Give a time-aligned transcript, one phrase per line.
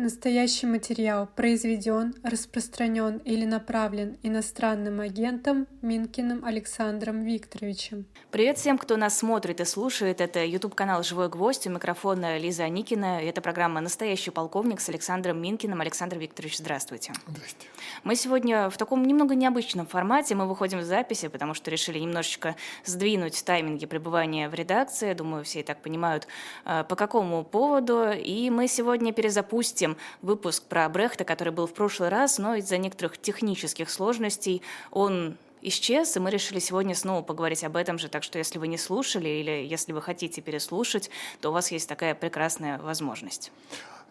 [0.00, 8.06] Настоящий материал произведен, распространен или направлен иностранным агентом Минкиным Александром Викторовичем.
[8.30, 10.20] Привет всем, кто нас смотрит и слушает.
[10.20, 11.66] Это YouTube-канал «Живой гвоздь».
[11.66, 13.20] У микрофона Лиза Аникина.
[13.20, 15.80] Это программа «Настоящий полковник» с Александром Минкиным.
[15.80, 17.12] Александр Викторович, здравствуйте.
[17.26, 17.66] Здрасте.
[18.04, 20.36] Мы сегодня в таком немного необычном формате.
[20.36, 22.54] Мы выходим в записи, потому что решили немножечко
[22.84, 25.12] сдвинуть тайминги пребывания в редакции.
[25.12, 26.28] Думаю, все и так понимают,
[26.66, 28.12] э, по какому поводу.
[28.12, 32.78] И мы сегодня перезапустим обсудим выпуск про Брехта, который был в прошлый раз, но из-за
[32.78, 38.08] некоторых технических сложностей он исчез, и мы решили сегодня снова поговорить об этом же.
[38.08, 41.10] Так что если вы не слушали или если вы хотите переслушать,
[41.40, 43.52] то у вас есть такая прекрасная возможность.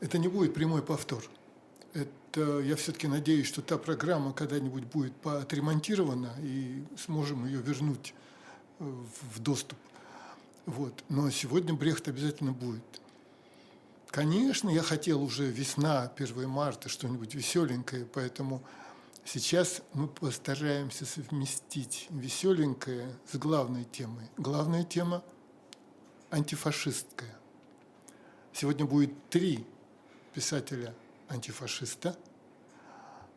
[0.02, 1.23] Это не будет прямой повтор.
[1.94, 8.13] Это, я все-таки надеюсь, что та программа когда-нибудь будет отремонтирована и сможем ее вернуть
[8.80, 8.84] э,
[9.34, 9.77] в доступ.
[10.66, 10.94] Вот.
[11.09, 12.84] Но сегодня Брехт обязательно будет.
[14.09, 18.63] Конечно, я хотел уже весна, 1 марта, что-нибудь веселенькое, поэтому
[19.26, 24.29] сейчас мы постараемся совместить веселенькое с главной темой.
[24.37, 25.23] Главная тема
[26.32, 27.37] антифашистская.
[28.54, 29.65] Сегодня будет три
[30.34, 30.95] писателя
[31.29, 32.17] антифашиста,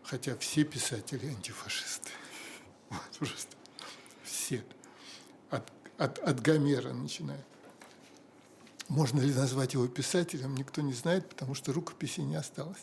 [0.03, 2.11] хотя все писатели антифашисты.
[2.91, 3.57] Вот просто
[4.25, 4.65] все.
[5.51, 7.45] От, от, от Гомера начиная.
[8.91, 12.81] Можно ли назвать его писателем, никто не знает, потому что рукописи не осталось.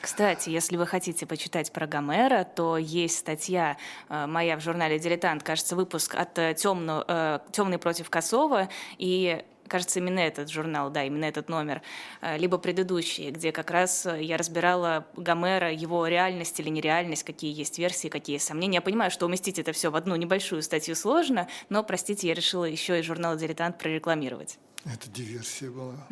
[0.00, 3.76] Кстати, если вы хотите почитать про Гомера, то есть статья
[4.08, 10.20] э, моя в журнале «Дилетант», кажется, выпуск от э, «Темный против Косова», и кажется, именно
[10.20, 11.82] этот журнал, да, именно этот номер,
[12.22, 17.78] э, либо предыдущий, где как раз я разбирала Гомера, его реальность или нереальность, какие есть
[17.78, 18.76] версии, какие сомнения.
[18.76, 22.64] Я понимаю, что уместить это все в одну небольшую статью сложно, но, простите, я решила
[22.64, 24.58] еще и журнал «Дилетант» прорекламировать.
[24.84, 26.06] Это диверсия была.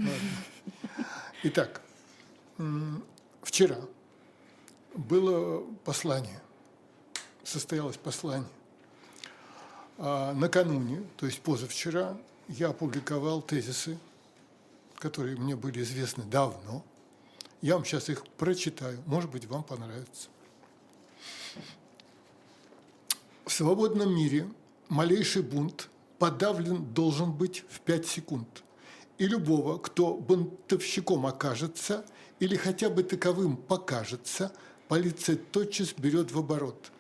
[1.43, 1.81] Итак,
[3.43, 3.79] вчера
[4.95, 6.41] было послание,
[7.45, 8.49] состоялось послание.
[9.97, 12.17] А накануне, то есть позавчера,
[12.49, 13.99] я опубликовал тезисы,
[14.97, 16.85] которые мне были известны давно.
[17.63, 20.29] Я вам сейчас их прочитаю, может быть, вам понравится.
[23.45, 24.49] В свободном мире
[24.89, 25.89] малейший бунт
[26.19, 28.65] подавлен должен быть в 5 секунд.
[29.19, 32.05] И любого, кто бунтовщиком окажется
[32.39, 34.53] или хотя бы таковым покажется,
[34.87, 36.93] полиция тотчас берет в оборот,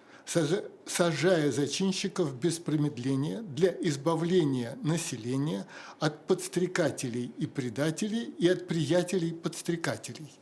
[0.86, 5.66] сажая зачинщиков без промедления для избавления населения
[6.00, 10.32] от подстрекателей и предателей и от приятелей подстрекателей.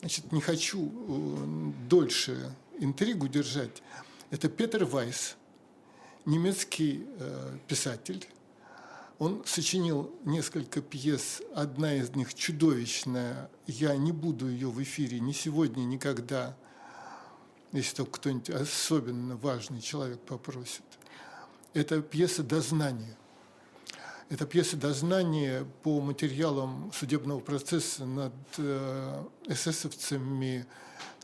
[0.00, 3.82] Значит, не хочу э, дольше интригу держать.
[4.30, 5.36] Это Петер Вайс–
[6.26, 8.26] немецкий э, писатель.
[9.18, 13.48] Он сочинил несколько пьес, одна из них чудовищная.
[13.66, 16.56] Я не буду ее в эфире ни сегодня, никогда,
[17.72, 20.82] если только кто-нибудь особенно важный человек попросит.
[21.74, 23.16] Это пьеса «Дознание».
[24.30, 30.66] Это пьеса «Дознание» по материалам судебного процесса над э, эсэсовцами,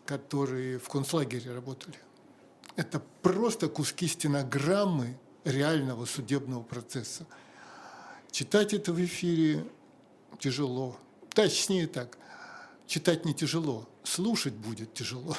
[0.05, 1.97] которые в концлагере работали.
[2.81, 7.27] Это просто куски стенограммы реального судебного процесса.
[8.31, 9.67] Читать это в эфире
[10.39, 10.97] тяжело.
[11.35, 12.17] Точнее так,
[12.87, 15.37] читать не тяжело, слушать будет тяжело.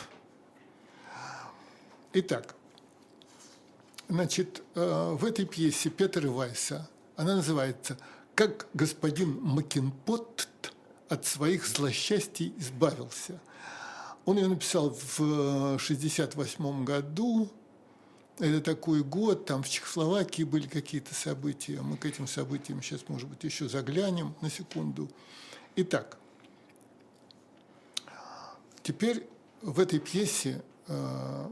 [2.13, 2.53] Итак,
[4.07, 7.97] значит, э, в этой пьесе Петра Вайса, она называется
[8.35, 10.47] «Как господин Макинпот
[11.09, 13.39] от своих злосчастий избавился».
[14.25, 17.49] Он ее написал в 1968 году.
[18.37, 21.81] Это такой год, там в Чехословакии были какие-то события.
[21.81, 25.09] Мы к этим событиям сейчас, может быть, еще заглянем на секунду.
[25.75, 26.17] Итак,
[28.83, 29.27] теперь
[29.61, 31.49] в этой пьесе э,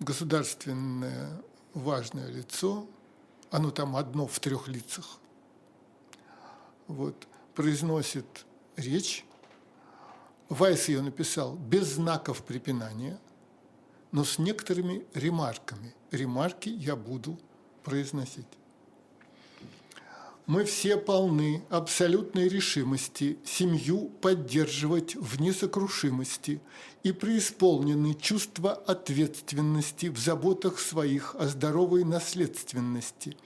[0.00, 1.42] государственное
[1.74, 2.86] важное лицо,
[3.50, 5.18] оно там одно в трех лицах,
[6.88, 8.46] вот, произносит
[8.76, 9.24] речь
[10.48, 13.18] Вайс ее написал без знаков препинания,
[14.12, 15.94] но с некоторыми ремарками.
[16.12, 17.38] Ремарки я буду
[17.82, 18.46] произносить.
[20.46, 26.60] Мы все полны абсолютной решимости семью поддерживать в несокрушимости
[27.02, 33.36] и преисполнены чувства ответственности в заботах своих о здоровой наследственности,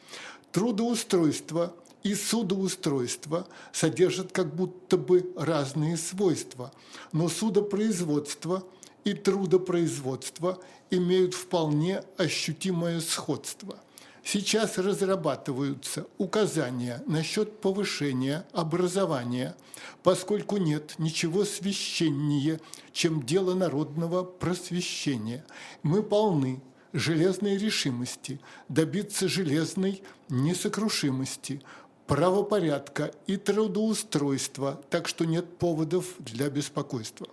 [0.52, 6.72] трудоустройства и судоустройство содержат как будто бы разные свойства,
[7.12, 8.64] но судопроизводство
[9.04, 10.58] и трудопроизводство
[10.90, 13.78] имеют вполне ощутимое сходство.
[14.22, 19.56] Сейчас разрабатываются указания насчет повышения образования,
[20.02, 22.60] поскольку нет ничего священнее,
[22.92, 25.44] чем дело народного просвещения.
[25.82, 26.62] Мы полны
[26.92, 31.62] железной решимости добиться железной несокрушимости,
[32.10, 37.28] правопорядка и трудоустройства, так что нет поводов для беспокойства.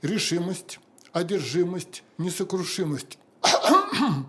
[0.00, 0.78] Решимость,
[1.12, 3.18] одержимость, несокрушимость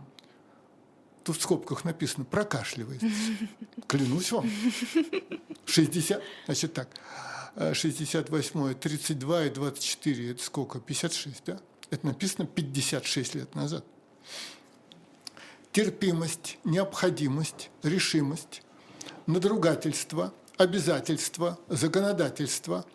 [1.24, 3.08] Тут в скобках написано «прокашливается».
[3.88, 4.50] Клянусь вам.
[5.66, 6.90] 60, значит так,
[7.56, 10.80] 68, 32 и 24, это сколько?
[10.80, 11.60] 56, да?
[11.92, 13.86] Это написано 56 лет назад.
[15.72, 18.64] Терпимость, необходимость, решимость,
[19.28, 22.86] надругательство, обязательство, законодательство,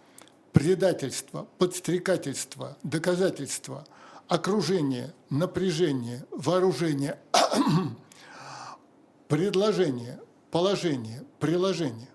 [0.52, 3.86] предательство, подстрекательство, доказательство,
[4.28, 7.18] окружение, напряжение, вооружение–
[9.28, 10.20] предложение,
[10.50, 12.08] положение, приложение,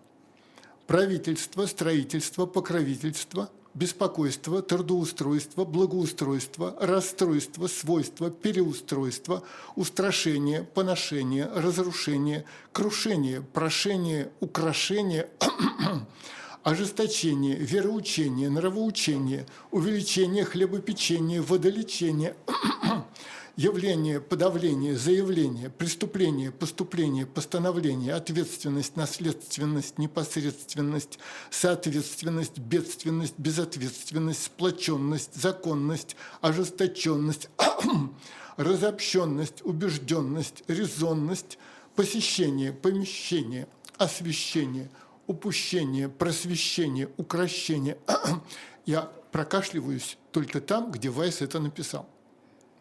[0.85, 9.43] правительство, строительство, покровительство, беспокойство, трудоустройство, благоустройство, расстройство, свойство, переустройство,
[9.75, 15.29] устрашение, поношение, разрушение, крушение, прошение, украшение,
[16.63, 22.35] ожесточение, вероучение, нравоучение, увеличение хлебопечения, водолечение–
[23.57, 31.17] явление, подавление, заявление, преступление, поступление, постановление, ответственность, наследственность, непосредственность,
[31.49, 37.49] соответственность, бедственность, безответственность, сплоченность, законность, ожесточенность,
[38.57, 41.57] разобщенность, убежденность, резонность,
[41.95, 43.67] посещение, помещение,
[43.97, 44.87] освещение,
[45.25, 47.97] упущение, просвещение, укращение.
[48.85, 52.07] Я прокашливаюсь только там, где Вайс это написал.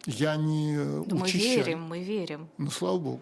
[0.07, 1.41] Я не Но ну, учащаю.
[1.41, 2.49] Мы верим, мы верим.
[2.57, 3.21] Ну, слава богу.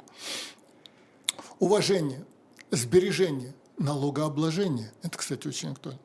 [1.58, 2.24] Уважение,
[2.70, 4.94] сбережение, налогообложение.
[5.02, 6.00] Это, кстати, очень актуально.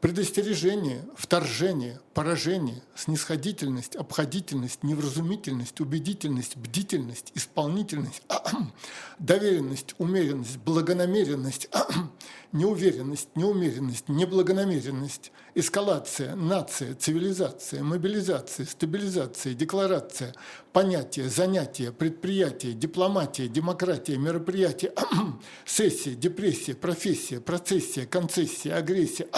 [0.00, 8.22] Предостережение, вторжение, поражение, снисходительность, обходительность, невразумительность, убедительность, бдительность, исполнительность,
[9.18, 11.68] доверенность, умеренность, благонамеренность,
[12.52, 20.34] неуверенность, неумеренность, неблагонамеренность, эскалация, нация, цивилизация, мобилизация, стабилизация, декларация,
[20.72, 24.92] понятие, занятие, предприятие, дипломатия, демократия, мероприятие,
[25.64, 29.28] сессия, депрессия, профессия, процессия, концессия, агрессия,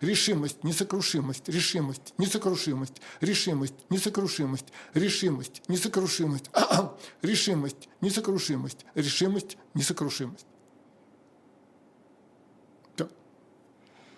[0.00, 6.50] решимость, несокрушимость, решимость, несокрушимость, решимость, несокрушимость, решимость, несокрушимость,
[7.22, 8.31] решимость, несокрушимость,
[8.94, 10.46] решимость, несокрушимость.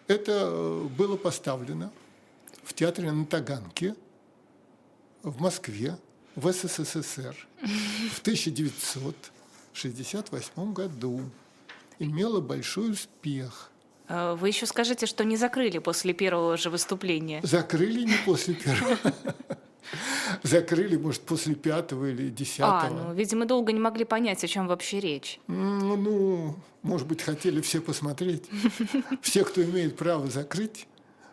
[0.07, 1.91] Это э, было поставлено
[2.63, 3.95] в театре на Таганке
[5.23, 5.97] в Москве,
[6.37, 7.35] в СССР
[8.13, 11.23] в 1968 году.
[11.99, 13.71] Имело большой успех.
[14.09, 17.41] А вы еще скажите, что не закрыли после первого же выступления.
[17.43, 18.99] Закрыли не после первого.
[20.43, 22.81] Закрыли, может, после пятого или десятого.
[22.81, 25.41] А, ну, видимо, долго не могли понять, о чем вообще речь.
[25.47, 28.45] Ну, ну, может быть, хотели все посмотреть.
[29.23, 30.87] Все, кто имеет право закрыть,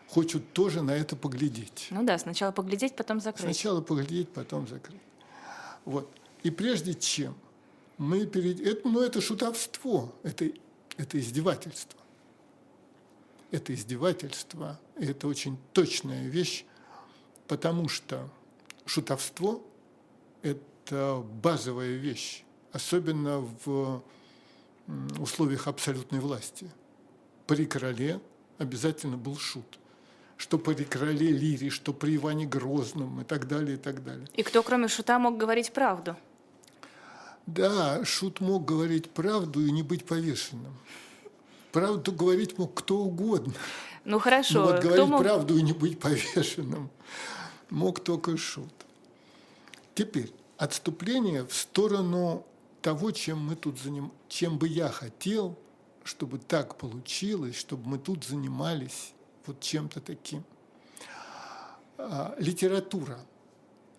[0.07, 1.87] хочет тоже на это поглядеть.
[1.89, 3.43] Ну да, сначала поглядеть, потом закрыть.
[3.43, 5.01] Сначала поглядеть, потом закрыть.
[5.85, 6.09] Вот.
[6.43, 7.35] И прежде чем
[7.97, 8.59] мы перед...
[8.61, 10.49] Это, ну, это шутовство, это,
[10.97, 11.99] это издевательство.
[13.51, 16.63] Это издевательство, это очень точная вещь,
[17.47, 18.29] потому что
[18.91, 19.61] шутовство–
[20.41, 22.43] это базовая вещь,
[22.73, 24.03] особенно в
[25.19, 26.69] условиях абсолютной власти.
[27.47, 28.19] При короле
[28.57, 29.79] обязательно был шут.
[30.35, 34.27] Что при короле Лире, что при Иване Грозном и так далее, и так далее.
[34.33, 36.17] И кто, кроме шута, мог говорить правду?
[37.45, 40.75] Да, шут мог говорить правду и не быть повешенным.
[41.71, 43.53] Правду говорить мог кто угодно.
[44.03, 44.59] Ну хорошо.
[44.59, 45.21] Но вот говорить мог...
[45.21, 46.89] правду и не быть повешенным
[47.71, 48.73] мог только шут.
[49.95, 52.45] Теперь отступление в сторону
[52.81, 54.11] того, чем мы тут заним...
[54.27, 55.57] чем бы я хотел,
[56.03, 59.13] чтобы так получилось, чтобы мы тут занимались
[59.45, 60.43] вот чем-то таким.
[61.97, 63.19] А, литература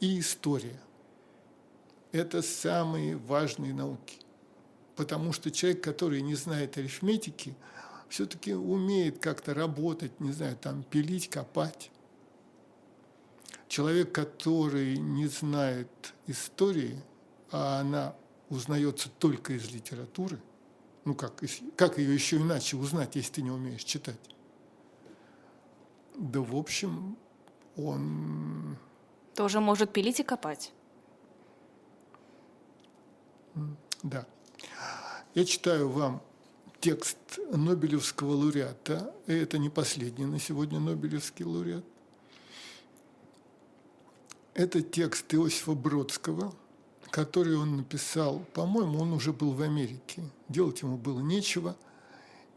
[0.01, 0.81] и история–
[2.13, 4.19] это самые важные науки,
[4.97, 7.55] потому что человек, который не знает арифметики,
[8.09, 11.91] все-таки умеет как-то работать, не знаю, там пилить, копать.
[13.73, 15.89] Человек, который не знает
[16.27, 17.03] истории,
[17.51, 18.15] а она
[18.51, 20.39] узнается только из литературы,
[21.07, 21.43] ну как,
[21.75, 24.21] как ее еще иначе узнать, если ты не умеешь читать?
[26.17, 27.17] Да, в общем,
[27.79, 28.77] он...
[29.35, 30.71] Тоже может пилить и копать.
[34.03, 34.27] Да.
[35.33, 36.21] Я читаю вам
[36.81, 41.87] текст Нобелевского лауреата, и это не последний на сегодня Нобелевский лауреат.
[44.55, 46.53] Это текст Иосифа Бродского,
[47.11, 50.23] который он написал, по-моему, он уже был в Америке.
[50.49, 51.77] Делать ему было нечего,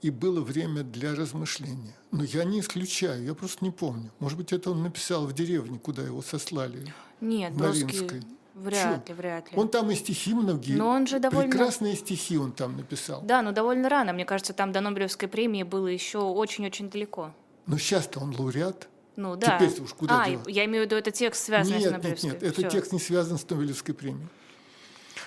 [0.01, 1.95] и было время для размышления.
[2.11, 4.11] Но я не исключаю, я просто не помню.
[4.19, 6.93] Может быть, это он написал в деревне, куда его сослали.
[7.21, 8.21] Нет, Бродский
[8.53, 9.13] вряд Чё?
[9.13, 9.57] ли, вряд ли.
[9.57, 10.75] Он там и стихи многие.
[10.75, 13.21] Но он же довольно- Прекрасные стихи он там написал.
[13.23, 14.13] Да, но довольно рано.
[14.13, 17.31] Мне кажется, там до Нобелевской премии было еще очень-очень далеко.
[17.67, 18.89] Но сейчас-то он лауреат.
[19.15, 19.57] Ну да.
[19.57, 20.47] Теперь-то уж куда а, девать?
[20.47, 22.29] я имею в виду, это текст связанный с нет, нет, Нобелевской.
[22.31, 22.69] нет, этот Всё.
[22.69, 24.27] текст не связан с Нобелевской премией.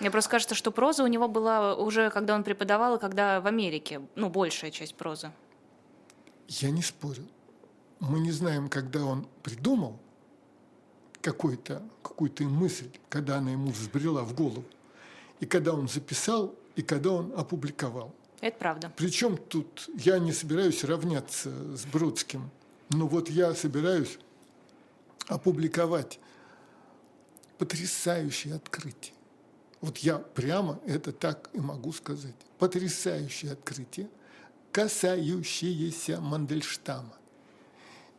[0.01, 3.47] Мне просто кажется, что проза у него была уже, когда он преподавал, и когда в
[3.47, 5.33] Америке, ну, большая часть прозы.
[6.49, 7.25] Я не спорю.
[7.99, 9.99] Мы не знаем, когда он придумал
[11.21, 11.83] какую-то
[12.45, 14.65] мысль, когда она ему взбрела в голову,
[15.41, 18.15] и когда он записал, и когда он опубликовал.
[18.41, 18.93] Это правда.
[18.97, 22.51] Причем тут я не собираюсь равняться с Бродским,
[22.91, 24.19] но вот я собираюсь
[25.27, 26.19] опубликовать
[27.59, 29.15] потрясающее открытие.
[29.81, 32.35] Вот я прямо это так и могу сказать.
[32.59, 34.09] Потрясающее открытие,
[34.73, 37.15] касающееся Мандельштама.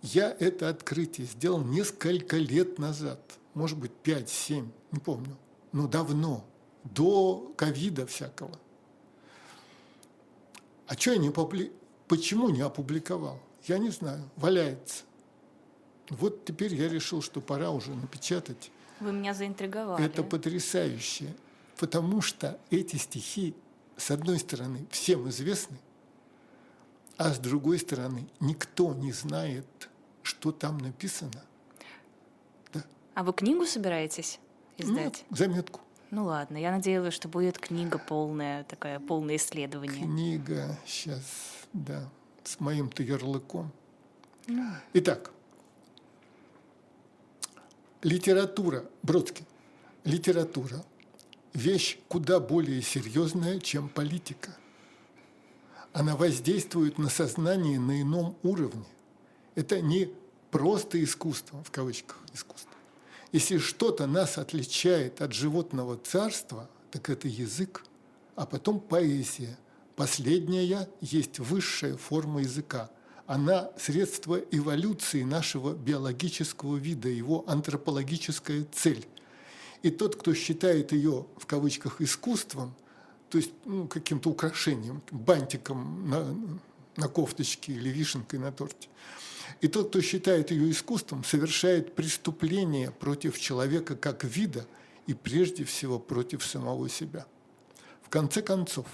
[0.01, 3.19] Я это открытие сделал несколько лет назад,
[3.53, 5.37] может быть, 5-7, не помню,
[5.73, 6.45] но давно,
[6.85, 8.57] до ковида всякого.
[10.87, 11.71] А что я не опубли...
[12.07, 13.39] Почему не опубликовал?
[13.65, 14.29] Я не знаю.
[14.35, 15.03] Валяется.
[16.09, 18.71] Вот теперь я решил, что пора уже напечатать.
[18.99, 20.03] Вы меня заинтриговали.
[20.03, 21.35] Это потрясающе.
[21.77, 23.55] Потому что эти стихи,
[23.95, 25.77] с одной стороны, всем известны,
[27.17, 29.65] а с другой стороны, никто не знает,
[30.23, 31.43] что там написано.
[33.13, 34.39] А вы книгу собираетесь
[34.77, 35.25] издать?
[35.29, 35.81] Ну, заметку.
[36.11, 40.03] Ну ладно, я надеялась, что будет книга полная, такая полное исследование.
[40.05, 41.23] Книга сейчас,
[41.73, 42.09] да,
[42.49, 43.71] с моим-то ярлыком.
[44.93, 45.31] Итак,
[48.01, 49.45] литература, Бродский,
[50.03, 50.83] литература–
[51.53, 54.57] вещь куда более серьезная, чем политика.
[55.93, 58.85] Она воздействует на сознание на ином уровне.
[59.53, 60.11] Это не
[60.49, 62.71] просто искусство, в кавычках искусство.
[63.31, 67.85] Если что-то нас отличает от животного царства, так это язык,
[68.35, 69.55] а потом поэзия.
[69.99, 72.89] Последняя есть высшая форма языка.
[73.27, 79.05] Она средство эволюции нашего биологического вида, его антропологическая цель.
[79.83, 82.73] И тот, кто считает ее в кавычках искусством,
[83.29, 86.33] то есть ну, каким-то украшением, бантиком на,
[86.95, 88.87] на кофточке или вишенкой на торте,
[89.59, 94.65] и тот, кто считает ее искусством, совершает преступление против человека как вида
[95.07, 97.25] и прежде всего против самого себя.
[98.01, 98.87] В конце концов,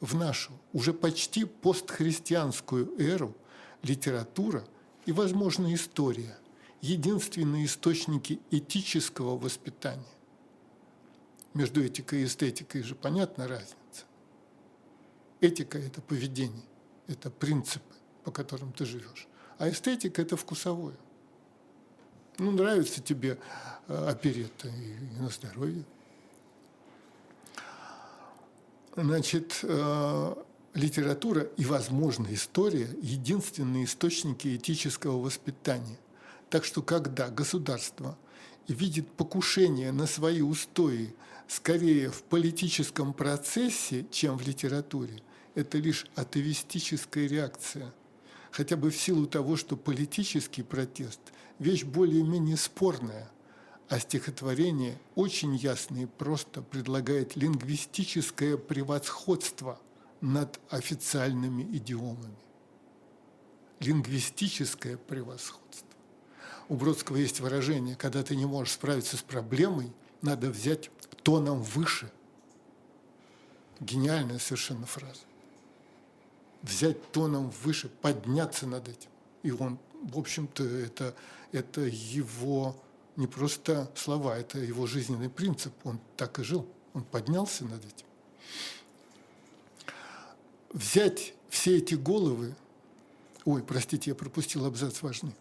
[0.00, 3.36] в нашу уже почти постхристианскую эру
[3.82, 4.64] литература
[5.06, 6.36] и, возможно, история–
[6.80, 10.04] единственные источники этического воспитания.
[11.54, 13.74] Между этикой и эстетикой же понятна разница.
[15.40, 16.66] Этика– это поведение,
[17.06, 19.26] это принципы, по которым ты живешь.
[19.58, 20.96] А эстетика– это вкусовое.
[22.38, 23.38] Ну, нравится тебе
[23.88, 25.84] э, оперетта и, на здоровье.
[29.00, 30.34] Значит, э,
[30.74, 35.98] литература и, возможно, история– единственные источники этического воспитания.
[36.50, 38.18] Так что, когда государство
[38.66, 41.14] видит покушение на свои устои
[41.46, 45.22] скорее в политическом процессе, чем в литературе,
[45.54, 47.94] это лишь атеистическая реакция.
[48.50, 51.20] Хотя бы в силу того, что политический протест–
[51.60, 53.30] вещь более-менее спорная,
[53.88, 59.80] а стихотворение очень ясно и просто предлагает лингвистическое превосходство
[60.20, 62.36] над официальными идиомами.
[63.80, 65.88] Лингвистическое превосходство.
[66.68, 69.90] У Бродского есть выражение, когда ты не можешь справиться с проблемой,
[70.20, 70.90] надо взять
[71.22, 72.10] тоном выше.
[73.80, 75.20] Гениальная совершенно фраза.
[76.62, 79.08] Взять тоном выше, подняться над этим.
[79.44, 81.14] И он, в общем-то, это,
[81.52, 82.76] это его
[83.18, 85.74] не просто слова, это его жизненный принцип.
[85.82, 86.66] Он так и жил.
[86.94, 88.06] Он поднялся над этим.
[90.72, 92.54] Взять все эти головы,
[93.44, 95.34] ой, простите, я пропустил абзац важный,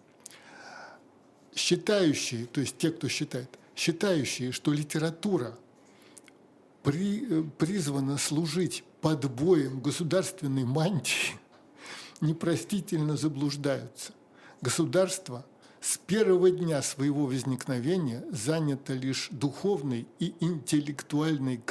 [1.54, 5.56] считающие, то есть те, кто считает, считающие, что литература
[6.82, 11.38] при, призвана служить подбоем государственной мантии,
[12.22, 14.14] непростительно заблуждаются.
[14.62, 15.46] Государство
[15.82, 21.62] с первого дня своего возникновения занято лишь духовной и интеллектуальной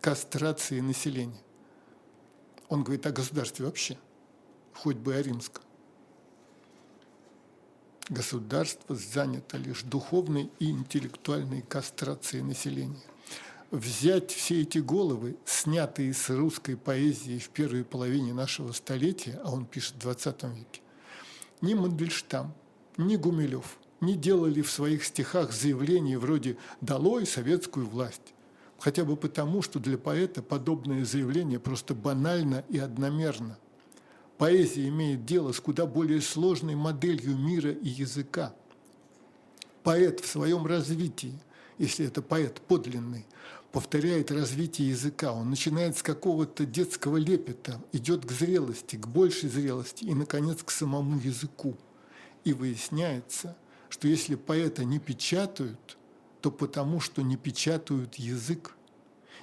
[0.00, 1.40] кастрации населения.
[2.68, 3.98] Он говорит о государстве вообще,
[4.74, 5.62] хоть бы о римском.
[8.08, 13.00] Государство занято лишь духовной и интеллектуальной кастрацией населения.
[13.70, 19.64] Взять все эти головы, снятые с русской поэзии в первой половине нашего столетия, а он
[19.64, 20.80] пишет в 20 веке,
[21.60, 22.54] ни Мандельштам,
[22.96, 28.34] ни Гумилев не делали в своих стихах заявлений вроде «долой советскую власть»,
[28.78, 33.58] хотя бы потому, что для поэта подобное заявление просто банально и одномерно.
[34.38, 38.52] Поэзия имеет дело с куда более сложной моделью мира и языка.
[39.82, 41.38] Поэт в своем развитии,
[41.78, 43.26] если это поэт подлинный,
[43.72, 45.32] повторяет развитие языка.
[45.32, 50.70] Он начинает с какого-то детского лепета, идет к зрелости, к большей зрелости и, наконец, к
[50.70, 51.76] самому языку.
[52.44, 53.56] И выясняется,
[53.88, 55.96] что если поэта не печатают,
[56.40, 58.76] то потому, что не печатают язык.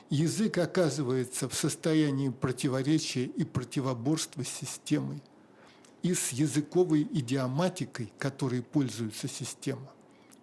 [0.10, 5.24] Язык оказывается в состоянии противоречия и противоборства с системой
[6.04, 9.92] и с языковой идиоматикой, которой пользуется система.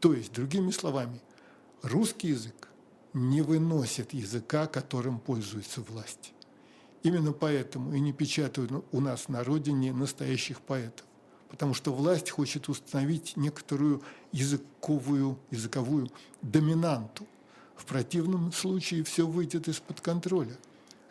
[0.01, 1.21] То есть, другими словами,
[1.83, 2.69] русский язык
[3.13, 6.33] не выносит языка, которым пользуется власть.
[7.03, 11.08] Именно поэтому и не печатают у нас на родине настоящих поэтов
[11.49, 14.03] потому что власть хочет установить некоторую
[14.33, 16.11] языковую, языковую
[16.43, 17.27] доминанту.
[17.77, 20.57] В противном случае все выйдет из-под контроля.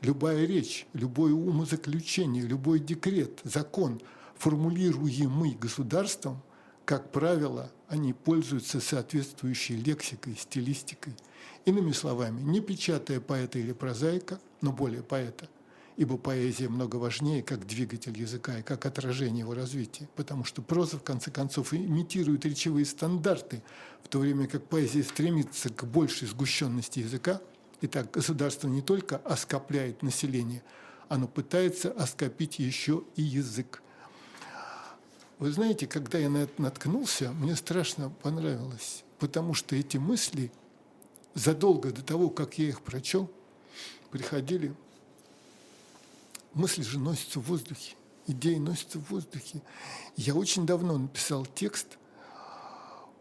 [0.01, 3.99] Любая речь, любое умозаключение, любой декрет, закон,
[4.37, 6.41] формулируемый государством,
[6.85, 11.13] как правило, они пользуются соответствующей лексикой, стилистикой.
[11.65, 15.49] Иными словами, не печатая поэта или прозаика, но более поэта,
[15.97, 20.97] ибо поэзия много важнее как двигатель языка и как отражение его развития, потому что проза,
[20.97, 23.63] в конце концов, имитирует речевые стандарты,
[24.03, 27.41] в то время как поэзия стремится к большей сгущенности языка,
[27.81, 30.63] и так государство не только оскопляет население,
[31.09, 33.81] оно пытается оскопить еще и язык.
[35.39, 40.51] Вы знаете, когда я на это наткнулся, мне страшно понравилось, потому что эти мысли
[41.33, 43.31] задолго до того, как я их прочел,
[44.11, 44.75] приходили
[46.57, 47.95] мысли же носятся в воздухе,
[48.27, 49.61] идеи носятся в воздухе.
[50.15, 51.97] Я очень давно написал текст,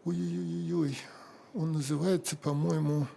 [0.03, 0.97] ой-ой-ой,
[1.53, 3.07] он называется, по-моему,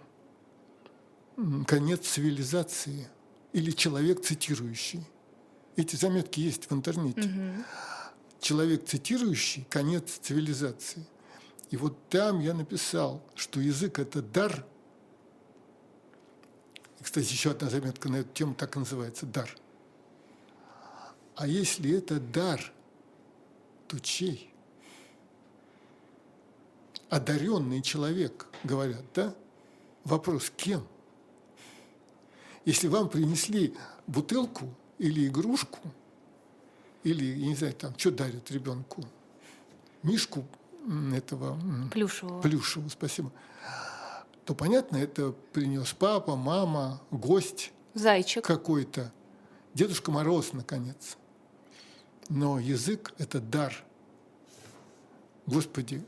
[1.67, 3.07] «Конец цивилизации»
[3.53, 5.05] или «Человек цитирующий».
[5.75, 7.21] Эти заметки есть в интернете.
[7.21, 7.63] Угу.
[8.41, 11.05] Человек цитирующий конец цивилизации.
[11.69, 14.65] И вот там я написал, что язык это дар.
[16.99, 19.55] И, кстати, еще одна заметка на эту тему так и называется дар.
[21.35, 22.71] А если это дар,
[23.87, 24.53] то чей?
[27.09, 29.35] Одаренный человек, говорят, да?
[30.03, 30.87] Вопрос, кем?
[32.65, 33.75] Если вам принесли
[34.07, 35.79] бутылку или игрушку,
[37.03, 39.03] или, я не знаю, там, что дарят ребенку?
[40.03, 40.45] Мишку
[41.13, 41.59] этого...
[41.91, 42.41] Плюшевого.
[42.41, 43.31] Плюшевого, спасибо.
[44.45, 47.71] То понятно, это принес папа, мама, гость.
[47.93, 48.43] Зайчик.
[48.43, 49.11] Какой-то.
[49.73, 51.17] Дедушка Мороз, наконец.
[52.29, 53.83] Но язык– это дар.
[55.45, 56.03] Господи,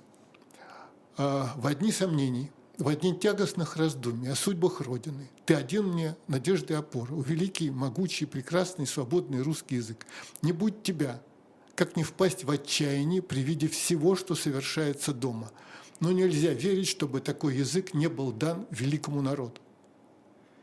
[1.18, 6.74] а, в одни сомнений, в одни тягостных раздумий о судьбах Родины Ты один мне надежды
[6.74, 10.06] и опора, великий, могучий, прекрасный, свободный русский язык.
[10.42, 11.22] Не будь тебя,
[11.76, 15.52] как не впасть в отчаяние при виде всего, что совершается дома.
[16.00, 19.62] Но нельзя верить, чтобы такой язык не был дан великому народу.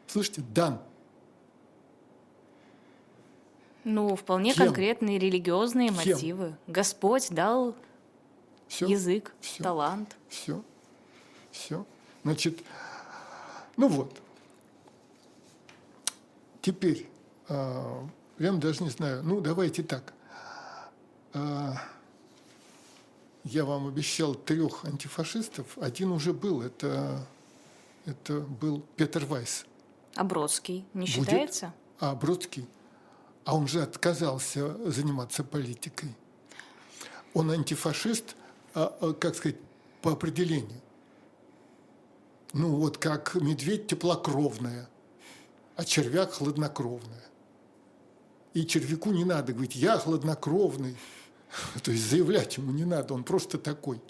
[0.07, 0.83] Слышите, дан–
[3.85, 4.67] ну, вполне Кем?
[4.67, 5.97] конкретные религиозные Кем?
[5.97, 6.57] мотивы.
[6.67, 7.75] Господь дал
[8.69, 10.17] все, язык, все, талант.
[10.29, 10.63] Все,
[11.51, 11.87] все.
[12.23, 12.61] Значит,
[13.77, 14.21] ну вот.
[16.61, 17.09] Теперь,
[17.49, 18.03] э,
[18.39, 20.13] я даже не знаю, ну давайте так.
[21.33, 21.73] Э,
[23.45, 25.79] я вам обещал трех антифашистов.
[25.79, 27.27] Один уже был, это,
[28.05, 29.65] это был Петр Вайс.
[30.15, 31.15] А Бродский не Будет?
[31.15, 31.73] считается?
[31.99, 32.67] А Бродский–
[33.45, 36.15] а он же отказался заниматься политикой.
[37.35, 38.37] Он антифашист,
[38.75, 39.59] а, а, как сказать,
[40.03, 40.81] по определению.
[42.53, 44.89] Ну вот как медведь теплокровная,
[45.77, 47.25] а червяк хладнокровная.
[48.55, 50.97] И червяку не надо говорить, я хладнокровный.
[51.83, 54.01] То есть заявлять ему не надо, он просто такой.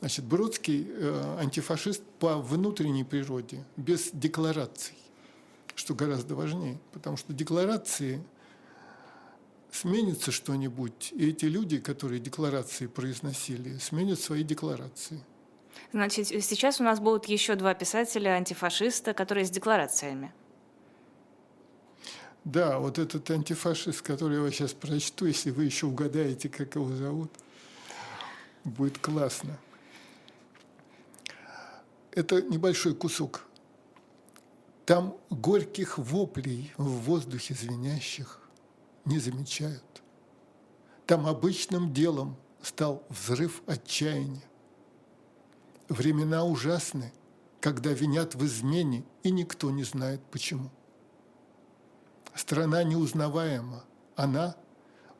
[0.00, 4.96] Значит, Бродский э, антифашист по внутренней природе, без деклараций,
[5.76, 6.80] что гораздо важнее.
[6.92, 8.20] Потому что декларации
[9.72, 15.24] сменится что-нибудь, и эти люди, которые декларации произносили, сменят свои декларации.
[15.92, 20.32] Значит, сейчас у нас будут еще два писателя антифашиста, которые с декларациями.
[22.44, 27.30] Да, вот этот антифашист, который я сейчас прочту, если вы еще угадаете, как его зовут,
[28.64, 29.58] будет классно.
[32.10, 33.46] Это небольшой кусок.
[34.84, 38.41] Там горьких воплей в воздухе звенящих
[39.04, 40.02] не замечают.
[41.06, 44.44] Там обычным делом стал взрыв отчаяния.
[45.88, 47.12] Времена ужасны,
[47.60, 50.70] когда винят в измене, и никто не знает почему.
[52.34, 53.84] Страна неузнаваема,
[54.16, 54.56] она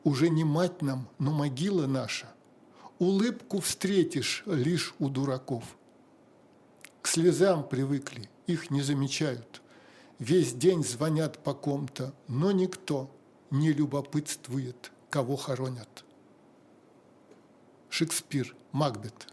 [0.03, 2.27] уже не мать нам, но могила наша.
[2.99, 5.63] Улыбку встретишь лишь у дураков.
[7.01, 9.61] К слезам привыкли, их не замечают.
[10.19, 13.11] Весь день звонят по ком-то, но никто
[13.53, 16.03] не любопытствует, кого хоронят.
[17.89, 19.27] Шекспир, Макбет.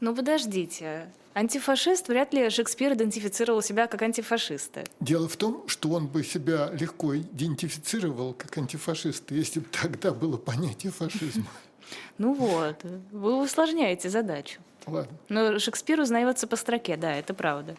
[0.00, 4.82] Ну подождите, антифашист вряд ли Шекспир идентифицировал себя как антифашиста.
[4.98, 10.36] Дело в том, что он бы себя легко идентифицировал как антифашист, если бы тогда было
[10.36, 11.46] понятие фашизма.
[12.16, 14.60] Ну вот, вы усложняете задачу.
[14.86, 15.18] Ладно.
[15.28, 17.76] Но Шекспир узнается по строке, да, это правда.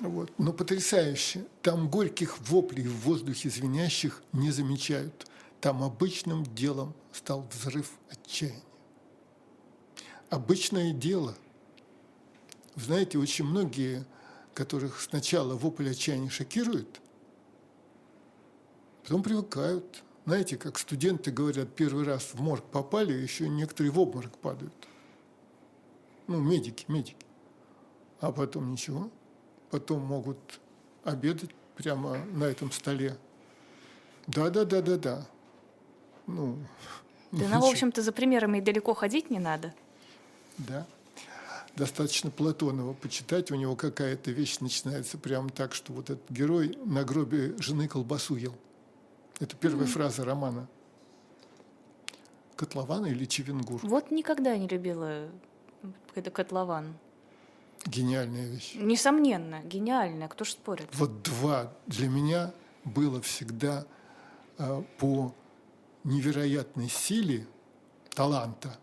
[0.00, 0.32] Вот.
[0.38, 1.46] Но потрясающе.
[1.62, 5.26] Там горьких воплей в воздухе звенящих не замечают.
[5.60, 8.62] Там обычным делом стал взрыв отчаяния.
[10.30, 11.34] Обычное дело.
[12.76, 14.04] Вы знаете, очень многие,
[14.54, 17.00] которых сначала вопль отчаяния шокирует,
[19.02, 20.04] потом привыкают.
[20.26, 24.74] Знаете, как студенты говорят, первый раз в морг попали, еще некоторые в обморок падают.
[26.26, 27.16] Ну, медики, медики.
[28.20, 29.10] А потом ничего.
[29.70, 30.38] Потом могут
[31.04, 33.16] обедать прямо на этом столе.
[34.26, 35.26] Да, да, да, да, да.
[36.26, 36.58] Ну,
[37.32, 39.74] да, ну, в общем-то, за примерами далеко ходить не надо.
[40.58, 40.86] Да.
[41.76, 47.04] Достаточно Платонова почитать, у него какая-то вещь начинается прямо так, что вот этот герой на
[47.04, 48.54] гробе жены колбасу ел.
[49.38, 49.90] Это первая mm-hmm.
[49.92, 50.66] фраза романа.
[52.56, 53.80] Котлован или Чевенгур?
[53.84, 55.28] Вот никогда не любила
[56.14, 56.94] это котлован.
[57.86, 58.74] Гениальная вещь.
[58.74, 60.28] Несомненно, гениальная.
[60.28, 60.88] Кто ж спорит?
[60.92, 62.52] Вот два для меня
[62.84, 63.86] было всегда
[64.58, 65.34] э, по
[66.04, 67.46] невероятной силе
[68.10, 68.78] таланта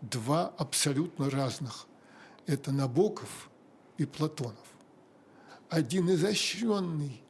[0.00, 1.86] два абсолютно разных.
[2.46, 3.48] Это Набоков
[3.96, 4.58] и Платонов.
[5.70, 7.22] Один изощренный,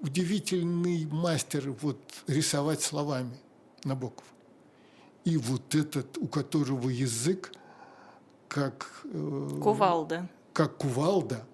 [0.00, 3.36] удивительный мастер вот рисовать словами
[3.84, 4.24] Набоков.
[5.24, 7.52] И вот этот, у которого язык
[8.52, 9.02] как...
[9.04, 10.28] Э, кувалда.
[10.52, 11.44] Как кувалда,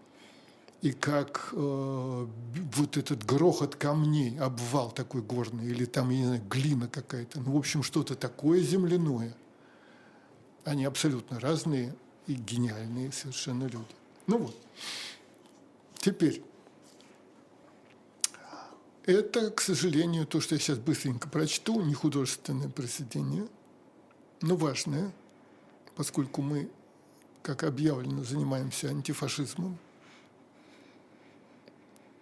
[0.82, 2.26] и как э,
[2.74, 7.52] вот этот грохот камней, обвал такой горный, или там, я не знаю, глина какая-то, ну,
[7.52, 9.36] в общем, что-то такое земляное.
[10.64, 11.94] Они абсолютно разные
[12.26, 13.94] и гениальные совершенно люди.
[14.26, 14.56] Ну вот.
[15.98, 16.42] Теперь.
[19.06, 23.48] Это, к сожалению, то, что я сейчас быстренько прочту, не художественное произведение,
[24.42, 25.12] но важное,
[25.96, 26.68] поскольку мы,
[27.48, 29.78] как объявлено, занимаемся антифашизмом,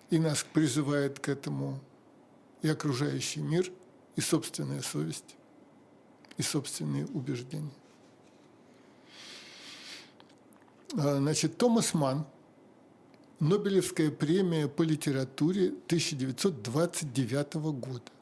[0.09, 1.81] и нас призывает к этому
[2.63, 3.73] и окружающий мир,
[4.15, 5.35] и собственная совесть,
[6.37, 7.73] и собственные убеждения.
[10.97, 12.25] А, значит, Томас Манн,
[13.41, 18.13] Нобелевская премия по литературе 1929 года.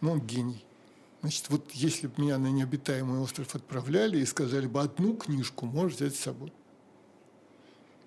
[0.00, 0.65] Ну, он гений.
[1.22, 5.96] Значит, вот если бы меня на необитаемый остров отправляли и сказали бы, одну книжку можешь
[5.98, 6.52] взять с собой–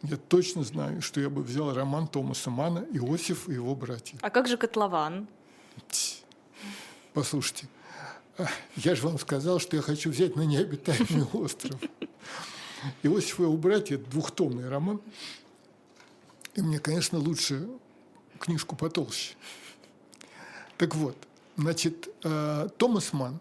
[0.03, 4.17] я точно знаю, что я бы взял роман Томаса Мана «Иосиф и его братья».
[4.21, 5.27] А как же котлован?
[7.13, 7.67] Послушайте,
[8.37, 11.79] а, я же вам сказал, что я хочу взять на необитаемый остров.
[13.03, 15.01] «Иосиф и его братья»– это двухтомный роман.
[16.55, 17.67] И мне, конечно, лучше
[18.39, 19.35] книжку потолще.
[20.77, 21.17] Так вот,
[21.61, 23.39] значит, а, Томас Ман,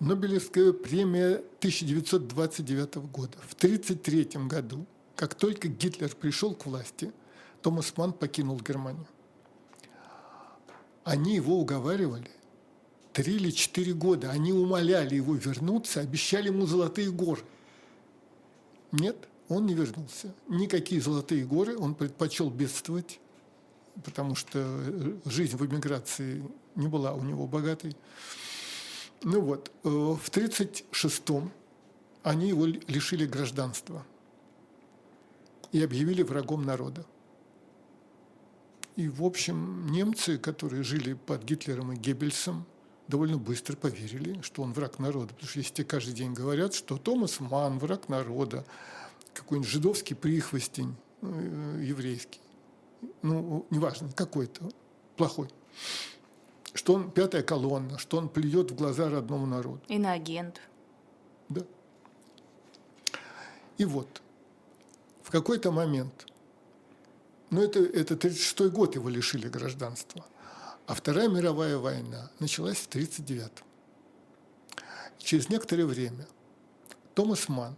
[0.00, 3.38] Нобелевская премия 1929 года.
[3.46, 7.12] В 1933 году как только Гитлер пришел к власти,
[7.62, 9.06] Томас Ман покинул Германию.
[11.04, 12.30] Они его уговаривали
[13.12, 14.30] три или четыре года.
[14.30, 17.42] Они умоляли его вернуться, обещали ему золотые горы.
[18.90, 19.16] Нет,
[19.48, 20.34] он не вернулся.
[20.48, 23.20] Никакие золотые горы, он предпочел бедствовать,
[24.04, 24.82] потому что
[25.26, 26.42] жизнь в эмиграции
[26.74, 27.96] не была у него богатой.
[29.22, 31.50] Ну вот, э, в 1936-м
[32.22, 34.04] они его лишили гражданства–
[35.74, 37.04] и объявили врагом народа.
[38.94, 42.64] И, в общем, немцы, которые жили под Гитлером и Геббельсом,
[43.08, 45.34] довольно быстро поверили, что он враг народа.
[45.34, 48.64] Потому что если тебе каждый день говорят, что Томас Ман враг народа,
[49.32, 52.40] какой-нибудь жидовский прихвостень, э, еврейский,
[53.22, 54.70] ну, неважно, какой-то,
[55.16, 55.48] плохой,
[56.74, 59.80] что он пятая колонна, что он плюет в глаза родному народу.
[59.88, 60.60] Иноагент.
[61.48, 61.62] Да.
[63.78, 64.22] И вот,
[65.22, 66.26] в какой-то момент,
[67.50, 70.24] ну это, это 36-й год его лишили гражданства,
[70.86, 73.64] а Вторая мировая война началась в 1939
[75.18, 76.26] Через некоторое время
[77.14, 77.76] Томас Ман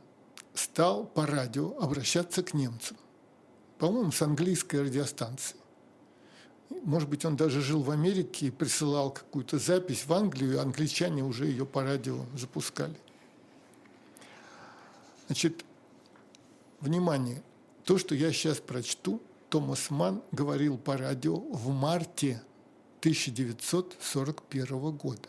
[0.54, 2.96] стал по радио обращаться к немцам,
[3.78, 5.56] по-моему, с английской радиостанции.
[6.82, 11.22] Может быть, он даже жил в Америке и присылал какую-то запись в Англию, и англичане
[11.22, 12.96] уже ее по радио запускали.
[15.26, 15.64] Значит,
[16.80, 17.42] внимание,
[17.84, 22.42] то, что я сейчас прочту, Томас Ман говорил по радио в марте
[23.00, 25.28] 1941 года.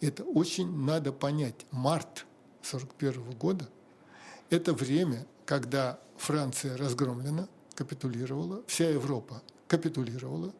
[0.00, 1.66] Это очень надо понять.
[1.70, 2.26] Март
[2.62, 3.68] 1941 года–
[4.50, 9.42] это время, когда Франция разгромлена, капитулировала, вся Европа
[9.74, 10.52] капитулировала,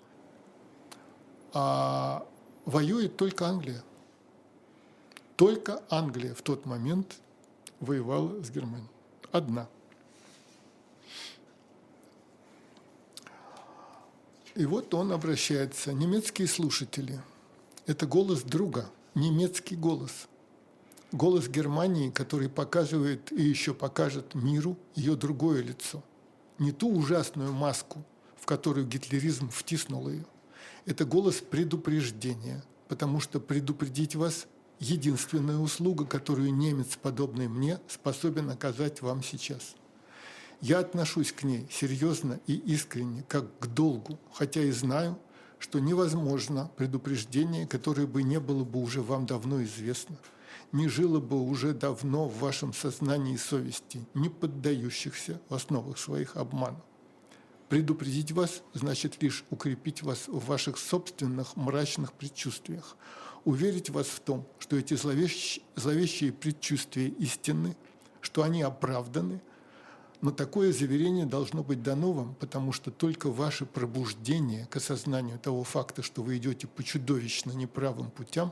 [1.53, 2.27] а
[2.65, 3.83] воюет только Англия.
[5.37, 7.17] Только Англия в тот момент
[7.79, 8.91] воевала с Германией.
[9.31, 9.69] Одна.
[14.57, 15.93] И вот он обращается.
[15.93, 17.21] Немецкие слушатели–
[17.87, 20.27] это голос друга, немецкий голос.
[21.13, 26.03] Голос Германии, который показывает и еще покажет миру ее другое лицо.
[26.59, 28.05] Не ту ужасную маску,
[28.45, 30.27] в которую гитлеризм втиснул ее.
[30.85, 34.47] Это голос предупреждения, потому что предупредить вас–
[34.81, 39.77] единственная услуга, которую немец, подобный мне, способен оказать вам сейчас–
[40.61, 45.19] я отношусь к ней серьезно и искренне, как к долгу, хотя и знаю,
[45.59, 50.17] что невозможно предупреждение, которое бы не было бы уже вам давно известно,
[50.73, 56.37] не жило бы уже давно в вашем сознании и совести, не поддающихся в основах своих
[56.37, 56.83] обману.
[57.69, 62.97] Предупредить вас значит лишь укрепить вас в ваших собственных мрачных предчувствиях,
[63.45, 67.77] уверить вас в том, что эти зловещие, зловещие предчувствия истинны,
[68.21, 69.41] что они оправданы–
[70.25, 75.65] но такое заверение должно быть дано вам, потому что только ваше пробуждение к осознанию того
[75.65, 78.51] факта, что вы идете по чудовищно неправым путям,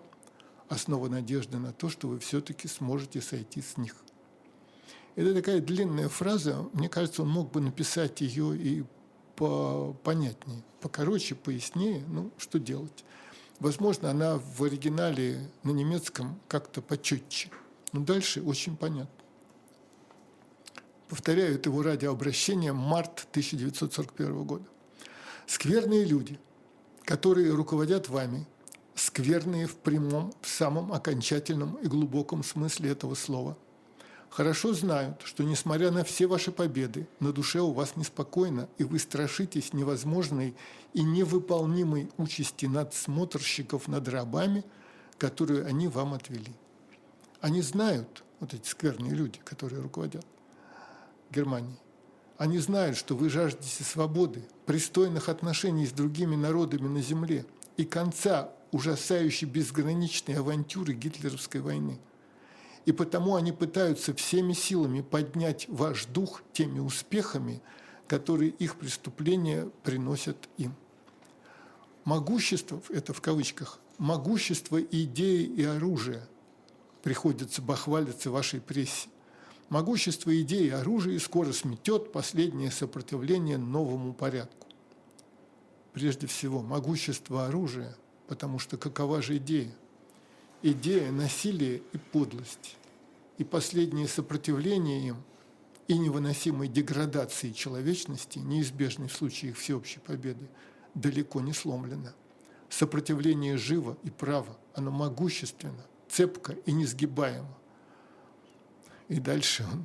[0.69, 3.97] основа надежды на то, что вы все-таки сможете сойти с них.
[5.17, 8.85] Это такая длинная фраза, мне кажется, он мог бы написать ее и
[10.03, 13.05] понятнее, покороче, пояснее, ну, что делать.
[13.61, 17.51] Возможно, она в оригинале на немецком как-то почетче,
[17.93, 19.23] но дальше очень понятно
[21.13, 24.65] повторяю, это его радиообращение, март 1941 года.
[25.47, 26.39] Скверные люди,
[27.05, 28.47] которые руководят вами,
[28.95, 33.59] скверные в прямом, в самом окончательном и глубоком смысле этого слова,
[34.33, 38.99] хорошо знают, что несмотря на все ваши победы, на душе у вас неспокойно, и вы
[38.99, 40.55] страшитесь невозможной
[40.95, 44.65] и невыполнимой участи надсмотрщиков над рабами,
[45.19, 46.53] которую они вам отвели.
[47.41, 50.27] Они знают, вот эти скверные люди, которые руководят,
[51.31, 51.77] Германии.
[52.39, 57.45] Они знают, что вы жаждете свободы, пристойных отношений с другими народами на земле
[57.77, 61.99] и конца ужасающей безграничной авантюры гитлеровской войны.
[62.85, 67.63] И потому они пытаются всеми силами поднять ваш дух теми успехами,
[68.09, 70.75] которые их преступления приносят им.
[72.05, 76.29] Могущество, это в кавычках, могущество идеи и оружия
[77.03, 79.09] приходится бахвалиться вашей прессе.
[79.69, 84.67] Могущество идеи оружия скоро сметет последнее сопротивление новому порядку.
[85.93, 89.73] Прежде всего, могущество оружия, потому что какова же идея?
[90.65, 92.77] Идея насилия и подлости,
[93.37, 95.17] и последнее сопротивление им,
[95.89, 100.49] и невыносимой деградации человечности, неизбежной в случае их всеобщей победы,
[100.95, 102.11] далеко не сломлено.
[102.69, 107.59] Сопротивление живо и право, оно могущественно, цепко и несгибаемо.
[109.09, 109.85] И дальше он,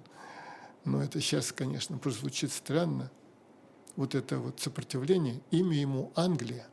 [0.85, 3.09] ну это сейчас, конечно, прозвучит странно,
[3.95, 6.67] вот это вот сопротивление, имя ему Англия.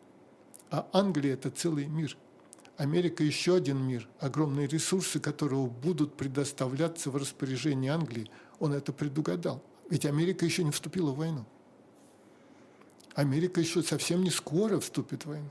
[0.70, 2.18] А Англия– это целый мир.
[2.76, 8.30] Америка– еще один мир, огромные ресурсы которого будут предоставляться в распоряжение Англии.
[8.58, 9.62] Он это предугадал.
[9.90, 11.44] Ведь Америка еще не вступила в войну.
[13.14, 15.50] Америка еще совсем не скоро вступит в войну.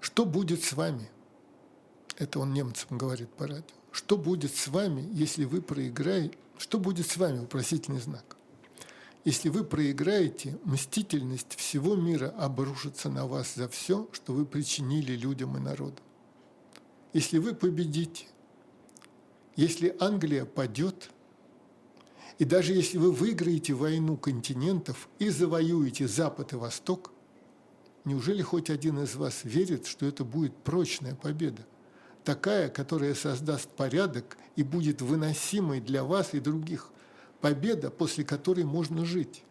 [0.00, 1.10] Что будет с вами?
[2.16, 3.64] Это он немцам говорит по радио.
[3.90, 6.36] Что будет с вами, если вы проиграете?
[6.56, 7.40] Что будет с вами?
[7.40, 8.36] Вопросительный знак.
[9.24, 15.56] Если вы проиграете, мстительность всего мира обрушится на вас за все, что вы причинили людям
[15.56, 16.02] и народу.
[17.12, 18.26] Если вы победите,
[19.54, 21.10] если Англия падет,
[22.38, 27.12] И даже если вы выиграете войну континентов и завоюете Запад и Восток,
[28.04, 31.64] неужели хоть один из вас верит, что это будет прочная победа?
[32.24, 36.90] Такая, которая создаст порядок и будет выносимой для вас и других.
[37.42, 39.44] Победа, после которой можно жить.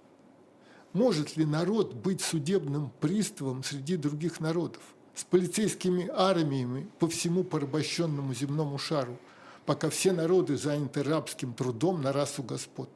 [0.94, 4.82] Может ли народ быть судебным приставом среди других народов?
[5.14, 9.20] С полицейскими армиями по всему порабощенному земному шару–
[9.66, 12.90] пока все народы заняты рабским трудом на расу господ.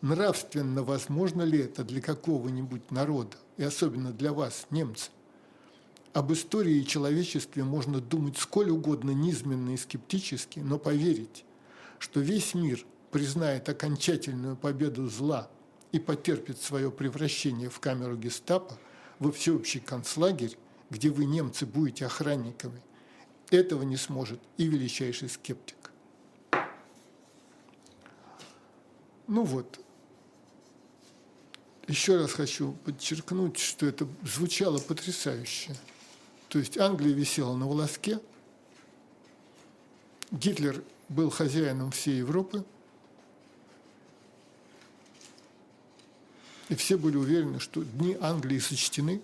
[0.00, 5.10] Нравственно возможно ли это для какого-нибудь народа, и особенно для вас, немцы?
[6.12, 11.44] Об истории и человечестве можно думать сколь угодно низменно и скептически, но поверить,
[11.98, 15.50] что весь мир признает окончательную победу зла
[15.92, 18.78] и потерпит свое превращение в камеру гестапо,
[19.18, 20.56] во всеобщий концлагерь,
[20.88, 22.80] где вы, немцы, будете охранниками,
[23.50, 25.76] этого не сможет и величайший скептик.
[29.26, 29.80] Ну вот,
[31.86, 35.74] еще раз хочу подчеркнуть, что это звучало потрясающе.
[36.48, 38.20] То есть Англия висела на волоске,
[40.30, 42.64] Гитлер был хозяином всей Европы,
[46.70, 49.20] и все были уверены, что дни Англии сочтены,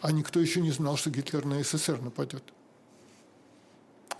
[0.00, 2.44] а никто еще не знал, что Гитлер на СССР нападет.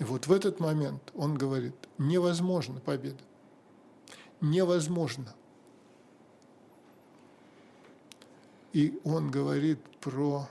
[0.00, 3.22] И вот в этот момент он говорит, невозможно победа
[4.44, 5.34] невозможно.
[8.72, 10.48] И он говорит про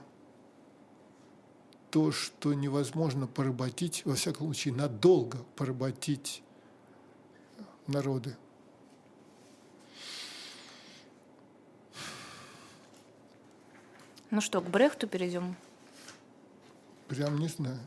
[1.90, 6.42] то, что невозможно поработить, во всяком случае, надолго поработить
[7.86, 8.36] народы.
[14.30, 15.56] Ну что, к Брехту перейдем?
[17.08, 17.78] Прям не знаю.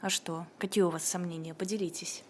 [0.00, 0.46] А что?
[0.58, 1.54] Какие у вас сомнения?
[1.54, 2.24] Поделитесь.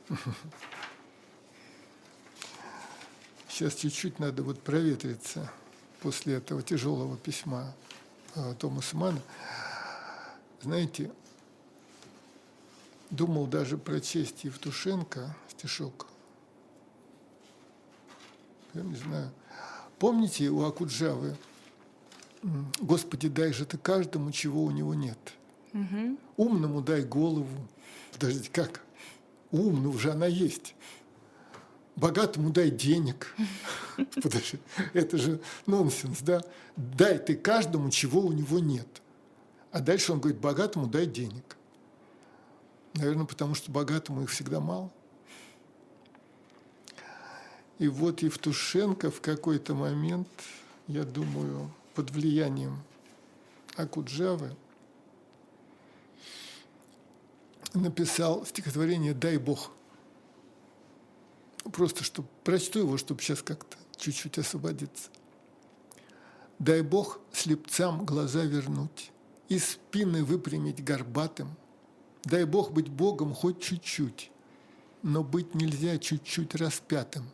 [3.48, 5.50] Сейчас чуть-чуть надо вот проветриться
[6.00, 7.74] после этого тяжелого письма
[8.34, 9.20] э, Томаса Мана.
[10.62, 11.10] Знаете,
[13.10, 16.06] думал даже прочесть Евтушенко стишок.
[18.74, 19.30] Я не знаю.
[19.98, 21.36] Помните у Акуджавы
[22.80, 25.18] «Господи, дай же ты каждому, чего у него нет».
[25.72, 26.18] Угу.
[26.36, 27.68] Умному дай голову.
[28.12, 28.82] Подождите, как?
[29.50, 30.74] Умну уже она есть
[31.96, 33.34] богатому дай денег.
[34.22, 34.58] Подожди,
[34.92, 36.42] это же нонсенс, да?
[36.76, 38.86] Дай ты каждому, чего у него нет.
[39.70, 41.56] А дальше он говорит, богатому дай денег.
[42.94, 44.90] Наверное, потому что богатому их всегда мало.
[47.78, 50.28] И вот Евтушенко в какой-то момент,
[50.86, 52.82] я думаю, под влиянием
[53.76, 54.56] Акуджавы
[57.74, 59.70] написал стихотворение «Дай Бог».
[61.72, 65.10] Просто, чтобы прочту его, чтобы сейчас как-то чуть-чуть освободиться.
[66.58, 69.10] Дай Бог слепцам глаза вернуть
[69.48, 71.56] и спины выпрямить горбатым.
[72.24, 74.30] Дай Бог быть Богом хоть чуть-чуть,
[75.02, 77.28] но быть нельзя чуть-чуть распятым.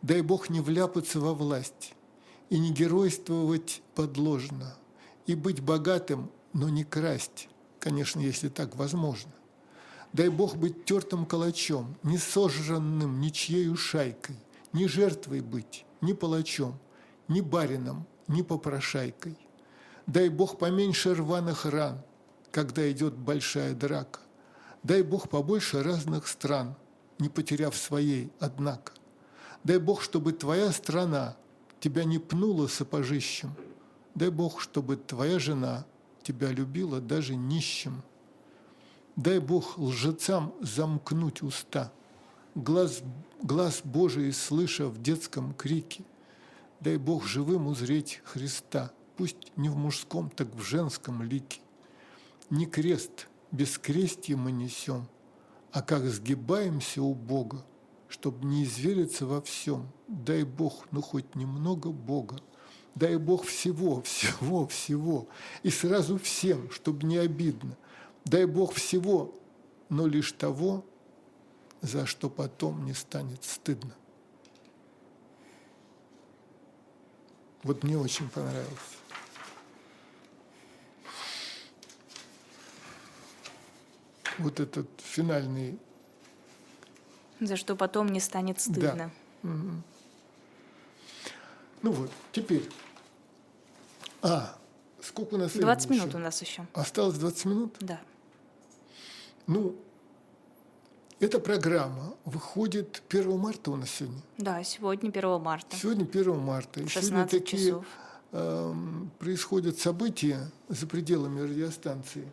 [0.00, 1.94] Дай Бог не вляпаться во власть
[2.50, 4.74] и не геройствовать подложно,
[5.26, 7.48] и быть богатым, но не красть,
[7.80, 9.32] конечно, если так возможно.
[10.12, 14.36] Дай Бог быть тертым калачом, не сожранным ничьею шайкой,
[14.72, 16.78] не жертвой быть, ни палачом,
[17.26, 19.36] ни барином, ни попрошайкой.
[20.06, 22.02] Дай Бог поменьше рваных ран,
[22.52, 24.20] когда идет большая драка.
[24.82, 26.76] Дай Бог побольше разных стран,
[27.18, 28.92] не потеряв своей, однако.
[29.64, 31.36] Дай Бог, чтобы твоя страна
[31.84, 33.54] тебя не пнула сапожищем.
[34.14, 35.84] Дай Бог, чтобы твоя жена
[36.22, 38.02] тебя любила даже нищим.
[39.16, 41.92] Дай Бог лжецам замкнуть уста,
[42.54, 43.02] глаз,
[43.42, 46.04] глаз Божий слыша в детском крике.
[46.80, 51.60] Дай Бог живым узреть Христа, пусть не в мужском, так в женском лике.
[52.48, 55.06] Не крест, без крестья мы несем,
[55.70, 57.62] а как сгибаемся у Бога,
[58.14, 59.90] чтоб не извериться во всем.
[60.06, 62.38] Дай Бог, ну хоть немного Бога.
[62.94, 65.26] Дай Бог всего, всего, всего.
[65.64, 67.76] И сразу всем, чтобы не обидно.
[68.24, 69.34] Дай Бог всего,
[69.88, 70.84] но лишь того,
[71.80, 73.96] за что потом не станет стыдно.
[77.64, 78.68] Вот мне очень понравилось.
[84.38, 85.80] Вот этот финальный...
[87.40, 89.10] За что потом не станет стыдно.
[89.42, 89.48] Да.
[89.50, 89.70] Угу.
[91.82, 92.68] Ну вот, теперь.
[94.22, 94.56] А,
[95.02, 96.16] сколько у нас 20 минут еще?
[96.16, 96.66] у нас еще.
[96.72, 97.76] Осталось 20 минут?
[97.80, 98.00] Да.
[99.46, 99.76] Ну,
[101.20, 104.20] Эта программа выходит 1 марта у нас сегодня.
[104.38, 105.76] Да, сегодня 1 марта.
[105.76, 106.80] Сегодня 1 марта.
[106.80, 107.86] В 16 16 такие часов.
[108.32, 108.74] э,
[109.18, 112.26] происходят события за пределами радиостанции,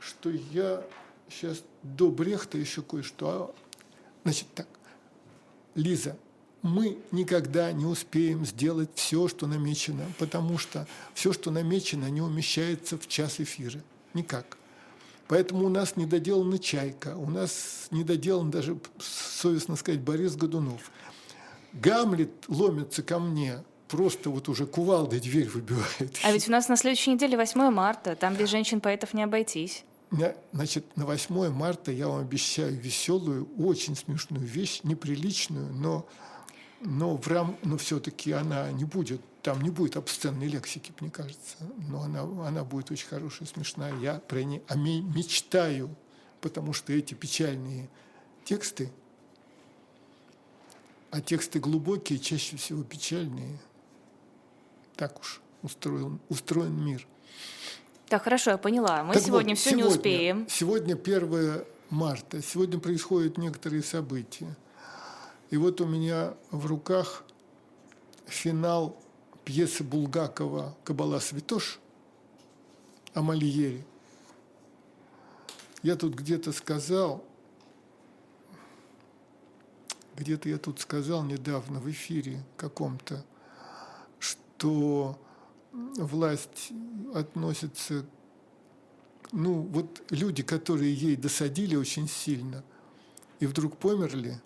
[0.00, 0.82] что я
[1.28, 3.54] сейчас до Брехта еще кое-что.
[4.26, 4.66] Значит так,
[5.76, 6.16] Лиза,
[6.60, 12.98] мы никогда не успеем сделать все, что намечено, потому что все, что намечено, не умещается
[12.98, 13.80] в час эфира.
[14.14, 14.58] Никак.
[15.28, 20.90] Поэтому у нас не доделана «Чайка», у нас не доделан даже, совестно сказать, Борис Годунов.
[21.72, 26.18] Гамлет ломится ко мне, просто вот уже кувалдой дверь выбивает.
[26.24, 29.84] А ведь у нас на следующей неделе 8 марта, там без женщин-поэтов не обойтись.
[30.10, 36.06] На- Значит, на 8 марта я вам обещаю веселую, очень смешную вещь, неприличную, но,
[36.80, 37.58] но, в рам...
[37.62, 41.56] но все-таки она не будет, там не будет обсценной лексики, мне кажется,
[41.88, 43.96] но она, она будет очень хорошая, смешная.
[43.98, 45.94] Я про о ней мечтаю,
[46.40, 47.88] потому что эти печальные
[48.44, 48.92] тексты,
[51.10, 53.58] а тексты глубокие, чаще всего печальные,
[54.94, 57.06] так уж устроен, устроен мир.
[58.08, 59.02] Так, хорошо, я поняла.
[59.02, 60.46] Мы Так сегодня вот, все не сегодня- успеем.
[60.48, 62.40] Сегодня 1 марта.
[62.42, 64.54] Сегодня происходят некоторые события.
[65.50, 67.24] И вот у меня в руках
[68.26, 68.96] финал
[69.44, 71.78] пьесы Булгакова «Кабала Святош»
[73.14, 73.84] о Мольере.
[75.82, 77.24] Я тут где-то сказал,
[80.16, 83.24] где-то я тут сказал недавно в эфире каком-то,
[84.18, 85.16] что
[85.96, 86.72] власть
[87.14, 88.06] относится
[89.32, 92.64] ну, вот люди, которые ей досадили очень сильно
[93.40, 94.40] и вдруг померли,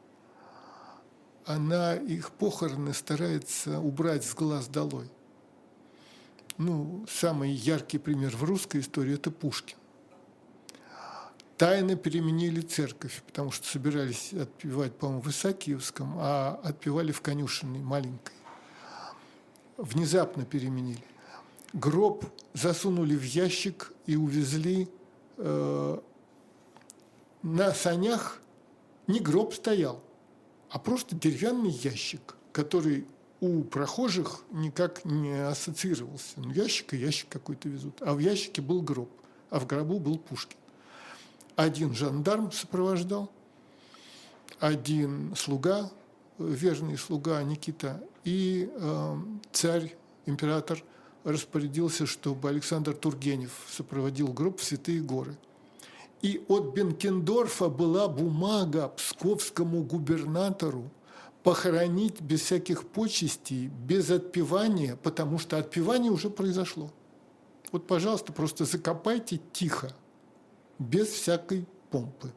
[1.45, 5.11] она их похороны старается убрать с глаз долой.
[6.59, 9.76] Ну, самый яркий пример в русской истории– это Пушкин.
[11.57, 18.35] Тайно переменили церковь, потому что собирались отпевать, по-моему, в Исаакиевском, а отпевали в конюшенной маленькой.
[19.76, 21.05] Внезапно переменили
[21.72, 24.88] гроб засунули в ящик и увезли
[25.36, 25.98] э,
[27.42, 28.40] на санях.
[29.06, 30.02] Не гроб стоял,
[30.68, 33.06] а просто деревянный ящик, который
[33.40, 36.34] у прохожих никак не ассоциировался.
[36.36, 38.00] Ну, ящик и ящик какой-то везут.
[38.02, 39.10] А в ящике был гроб,
[39.48, 40.58] а в гробу был Пушкин.
[41.56, 43.30] Один жандарм сопровождал,
[44.60, 45.90] один слуга,
[46.38, 49.16] верный слуга Никита, и э,
[49.52, 49.96] царь,
[50.26, 50.84] император–
[51.24, 55.36] распорядился, чтобы Александр Тургенев сопроводил гроб в Святые горы.
[56.22, 60.90] И от Бенкендорфа была бумага псковскому губернатору
[61.42, 66.90] похоронить без всяких почестей, без отпевания, потому что отпевание уже произошло.
[67.72, 69.92] Вот, пожалуйста, просто закопайте тихо,
[70.78, 72.30] без всякой помпы.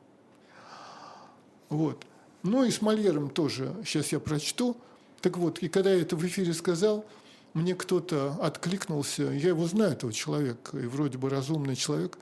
[1.69, 2.05] Вот.
[2.43, 4.77] Ну и с Мольером тоже, сейчас я прочту.
[5.21, 7.05] Так вот, и когда я это в эфире сказал,
[7.53, 12.17] мне кто-то откликнулся, я его знаю, этого человека, и вроде бы разумный человек,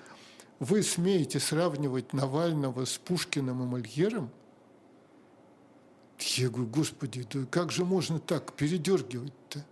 [0.60, 4.30] вы смеете сравнивать Навального с Пушкиным и Мольером?
[6.20, 9.66] Я говорю, господи, да как же можно так передергивать-то?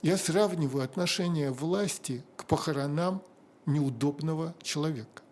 [0.00, 3.22] Я сравниваю отношение власти к похоронам
[3.66, 5.22] неудобного человека.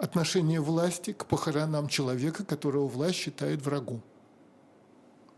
[0.00, 4.00] Отношение власти к похоронам человека, которого власть считает врагом.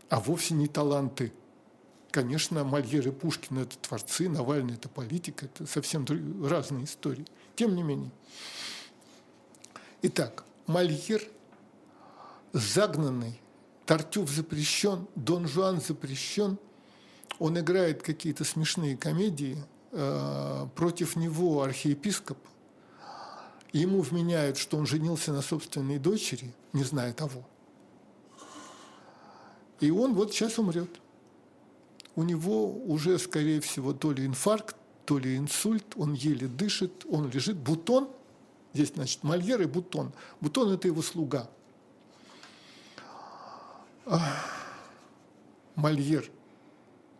[0.07, 1.33] А вовсе не таланты
[2.17, 6.03] Конечно, Мольер и Пушкин– это творцы, Навальный– это политик, это совсем
[6.43, 7.27] разные истории.
[7.55, 8.09] Тем не менее.
[10.01, 11.21] Итак, Мольер
[12.53, 13.39] загнанный,
[13.85, 16.57] Тартюф запрещен, Дон Жуан запрещен,
[17.37, 22.39] он играет какие-то смешные комедии, э, против него архиепископ,
[23.73, 27.47] ему вменяют, что он женился на собственной дочери, не зная того.
[29.79, 30.89] И он вот сейчас умрет
[32.17, 37.29] у него уже, скорее всего, то ли инфаркт, то ли инсульт, он еле дышит, он
[37.29, 37.57] лежит.
[37.57, 38.09] Бутон,
[38.73, 40.11] здесь, значит, Мольер и Бутон.
[40.41, 41.47] Бутон– это его слуга.
[45.75, 46.27] Мольер.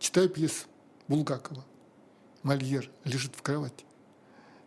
[0.00, 0.66] Читаю пьесу
[1.06, 1.64] Булгакова.
[2.42, 3.84] Мольер лежит в кровати.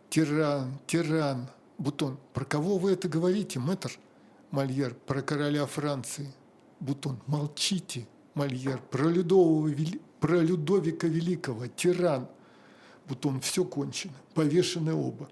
[0.08, 2.18] Тиран, тиран, Бутон.
[2.32, 3.98] Про кого вы это говорите, мэтр?
[4.50, 4.94] Мольер.
[4.94, 6.32] Про короля Франции.
[6.80, 7.20] Бутон.
[7.26, 8.80] Молчите, Мольер.
[8.90, 9.68] Про Людового
[10.22, 12.28] про Людовика Великого, тиран.
[13.08, 15.28] Бутон, все кончено, повешены оба.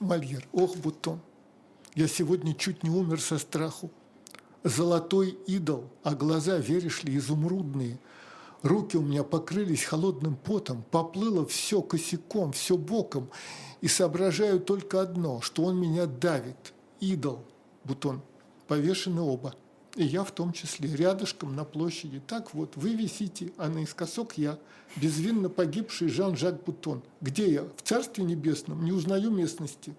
[0.00, 1.20] Мольер, ох, Бутон,
[1.94, 3.92] я сегодня чуть не умер со страху.
[4.64, 8.00] Золотой идол, а глаза, веришь ли, изумрудные.
[8.62, 13.30] Руки у меня покрылись холодным потом, поплыло все косяком, все боком,
[13.80, 16.74] и соображаю только одно, что он меня давит.
[16.98, 17.44] идол,
[17.84, 18.20] Бутон,
[18.66, 19.54] повешены оба.
[19.96, 22.22] И я в том числе, рядышком на площади.
[22.26, 24.58] Так вот, вы висите, а наискосок я,
[24.96, 27.02] безвинно погибший Жан-Жак Бутон.
[27.20, 27.64] Где я?
[27.76, 29.94] В Царстве Небесном, не узнаю местности.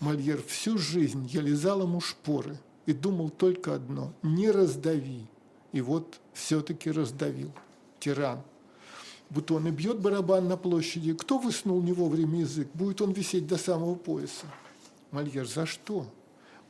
[0.00, 5.26] Мольер всю жизнь я лизал ему шпоры и думал только одно– не раздави.
[5.72, 7.52] И вот все-таки раздавил.
[7.98, 8.40] Тиран.
[9.30, 11.12] Бутон и бьет барабан на площади.
[11.14, 12.68] Кто выснул не вовремя язык?
[12.74, 14.46] Будет он висеть до самого пояса.
[15.10, 16.06] Мольер, за что?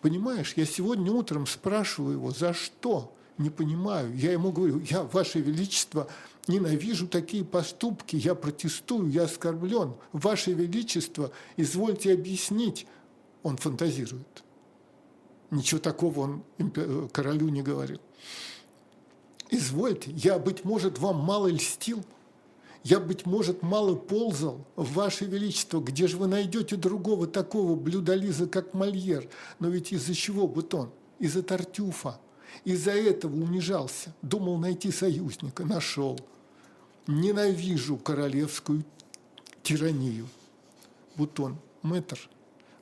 [0.07, 3.13] Понимаешь, я сегодня утром спрашиваю его, за что?
[3.39, 4.17] Не понимаю.
[4.17, 6.07] Я ему говорю, я, Ваше Величество,
[6.47, 9.95] ненавижу такие поступки, я протестую, я оскорблен.
[10.13, 12.87] Ваше Величество, извольте объяснить.
[13.43, 14.45] Он фантазирует.
[15.51, 18.01] Ничего такого он королю не говорил.
[19.51, 22.05] Извольте, я, быть может, вам мало льстил–
[22.89, 28.75] я, быть может, мало ползал, Ваше Величество, где же вы найдете другого такого блюдолиза, как
[28.75, 29.29] Мольер?
[29.59, 30.91] Но ведь из-за чего Бутон?
[31.19, 32.21] Из-за Тартюфа.
[32.65, 34.15] Из-за этого унижался.
[34.23, 36.17] Думал найти союзника, нашел.
[37.09, 38.85] Ненавижу королевскую
[39.65, 40.29] тиранию.
[41.17, 42.31] Бутон, мэтр,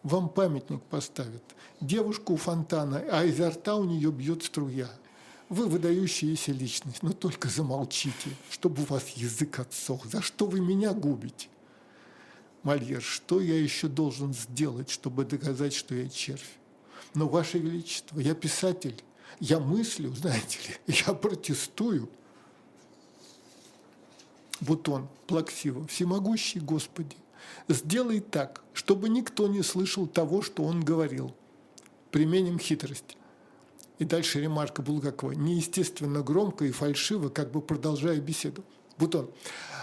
[0.02, 1.44] вам памятник поставят.
[1.80, 4.90] Девушку у фонтана, а изо рта у нее бьет струя–
[5.48, 10.06] вы выдающаяся личность, но только замолчите, чтобы у вас язык отсох.
[10.06, 11.48] За что вы меня губите?
[12.62, 16.56] Мольер, что я еще должен сделать, чтобы доказать, что я червь?
[17.12, 19.02] Но, Ваше Величество, я писатель,
[19.38, 22.08] я мыслю, знаете ли, я протестую.
[24.60, 27.16] Бутон, плаксиво, всемогущий Господи,
[27.68, 31.34] сделай так, чтобы никто не слышал того, что он говорил.
[32.10, 33.18] Применим хитрость.
[33.98, 35.32] И дальше ремарка Булгакова.
[35.32, 38.64] Неестественно громко и фальшиво, как бы продолжая беседу.
[38.98, 39.30] Бутон.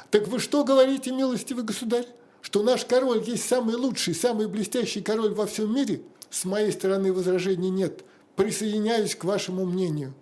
[0.10, 2.08] Так вы что говорите, милостивый государь?
[2.42, 6.02] Что наш король есть самый лучший, самый блестящий король во всем мире?
[6.30, 8.04] С моей стороны возражений нет.
[8.36, 10.14] Присоединяюсь к вашему мнению.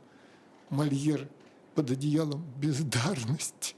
[0.70, 1.28] Мольер
[1.76, 3.76] под одеялом бездарность.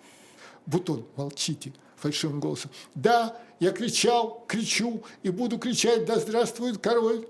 [0.65, 2.71] Бутон, молчите фальшивым голосом.
[2.95, 7.27] Да, я кричал, кричу и буду кричать, да здравствует король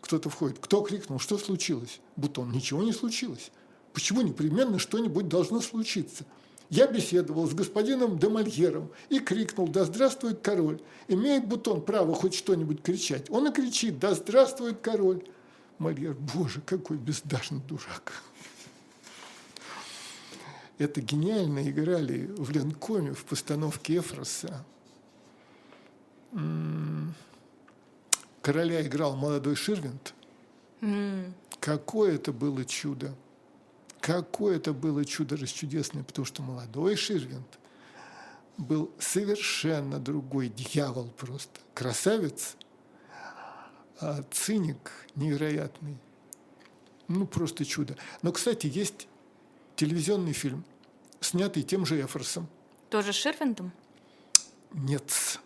[0.00, 0.58] кто-то входит.
[0.60, 1.18] Кто крикнул?
[1.18, 2.00] Что случилось?
[2.16, 2.52] Бутон.
[2.52, 3.50] Ничего не случилось.
[3.92, 6.24] Почему непременно что-нибудь должно случиться?
[6.68, 12.82] Я беседовал с господином Демальером и крикнул «Да здравствует король!» Имеет Бутон право хоть что-нибудь
[12.82, 13.30] кричать?
[13.30, 15.22] Он и кричит «Да здравствует король!»
[15.78, 18.22] Мольер, боже, какой бездашный дурак.
[20.78, 24.64] Это гениально играли в Ленкоме в постановке Эфроса
[28.46, 30.14] короля играл молодой Ширвинд.
[30.80, 31.32] Mm.
[31.58, 33.12] Какое это было чудо!
[33.98, 37.58] Какое это было чудо расчудесное, потому что молодой Ширвинд
[38.56, 41.58] был совершенно другой дьявол просто.
[41.74, 42.54] Красавец,
[44.00, 45.98] а циник невероятный.
[47.08, 47.96] Ну, просто чудо.
[48.22, 49.08] Но, кстати, есть
[49.74, 50.64] телевизионный фильм,
[51.18, 52.46] снятый тем же Эфорсом.
[52.90, 53.72] Тоже Ширвиндом?
[54.72, 55.40] Нет.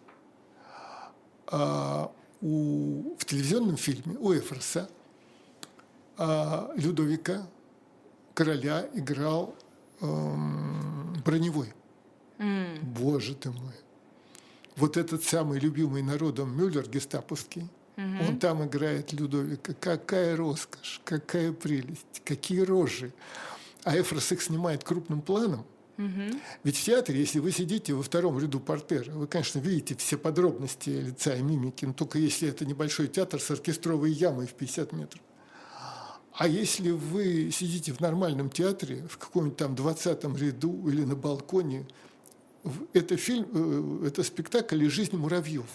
[1.47, 4.89] А, у, в телевизионном фильме у Эфроса
[6.17, 7.47] а, Людовика
[8.35, 9.55] короля играл
[10.01, 11.73] эм, броневой.
[12.39, 12.81] Mm.
[12.83, 13.75] Боже ты мой.
[14.77, 18.29] Вот этот самый любимый народом Мюллер гестаповский, mm-hmm.
[18.29, 19.75] он там играет Людовика.
[19.79, 23.13] Какая роскошь, какая прелесть, какие рожи.
[23.85, 25.67] А Эфрос их снимает крупным планом–
[26.01, 26.39] Угу.
[26.65, 30.89] Ведь в театре, если вы сидите во втором ряду портера, вы, конечно, видите все подробности
[30.89, 35.23] лица и мимики, но только если это небольшой театр с оркестровой ямой в 50 метров.
[36.33, 41.87] А если вы сидите в нормальном театре, в каком-нибудь там 20 ряду или на балконе,
[42.95, 45.67] это фильм, э, это спектакль из жизни муравьев.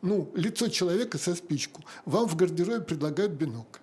[0.00, 1.82] Ну, лицо человека со спичку.
[2.04, 3.80] Вам в гардеробе предлагают бинокль.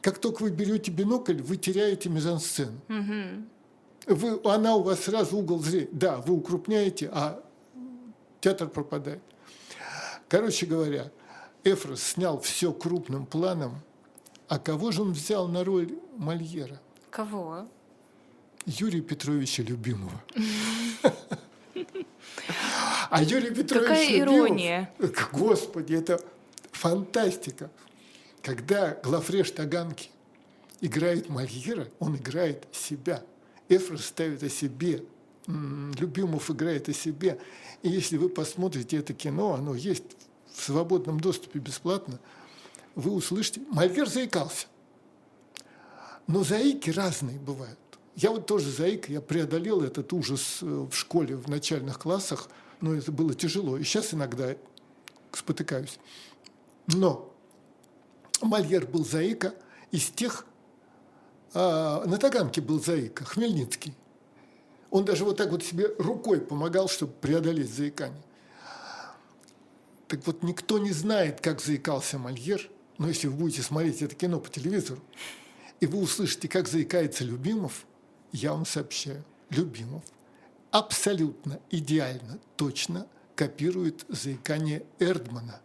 [0.00, 2.80] Как только вы берете бинокль, вы теряете мизансцену.
[2.88, 3.44] Угу
[4.06, 5.88] вы, она у вас сразу угол зрения.
[5.92, 7.42] Да, вы укрупняете, а
[8.40, 9.20] театр пропадает.
[10.28, 11.10] Короче говоря,
[11.64, 13.80] Эфрос снял все крупным планом,
[14.48, 16.80] а кого же он взял на роль Мольера?
[17.10, 17.66] Кого?
[18.66, 20.22] Юрия Петровича Любимого.
[23.10, 24.92] А Юрий Петрович Какая ирония.
[25.32, 26.20] Господи, это
[26.72, 27.70] фантастика.
[28.42, 30.10] Когда Глафреш Таганки
[30.82, 33.22] играет Мольера, он играет себя–
[33.68, 35.04] Эфрос ставит о себе,
[35.46, 37.40] Любимов играет о себе.
[37.82, 40.04] И если вы посмотрите это кино, оно есть
[40.52, 42.20] в свободном доступе бесплатно,
[42.94, 44.66] вы услышите, Мольер заикался.
[46.26, 47.78] Но заики разные бывают.
[48.14, 52.50] Я вот тоже заик, я преодолел этот ужас э, в школе, в начальных классах,
[52.80, 53.78] но это было тяжело.
[53.78, 54.56] И сейчас иногда
[55.32, 55.98] спотыкаюсь.
[56.88, 57.32] Но
[58.42, 59.54] Мольер был заика
[59.92, 60.44] из тех,
[61.54, 63.94] а, на Таганке был заика, Хмельницкий.
[64.90, 68.22] Он даже вот так вот себе рукой помогал, чтобы преодолеть заикание.
[70.06, 74.40] Так вот, никто не знает, как заикался Мольер, но если вы будете смотреть это кино
[74.40, 75.00] по телевизору,
[75.80, 77.86] и вы услышите, как заикается Любимов,
[78.32, 80.02] я вам сообщаю, Любимов
[80.70, 85.60] абсолютно идеально, точно копирует заикание Эрдмана,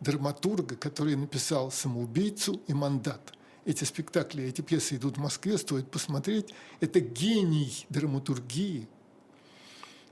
[0.00, 3.32] драматурга, который написал «Самоубийцу» и «Мандат».
[3.66, 6.54] Эти спектакли, эти пьесы идут в Москве, стоит посмотреть.
[6.78, 8.88] Это гений драматургии.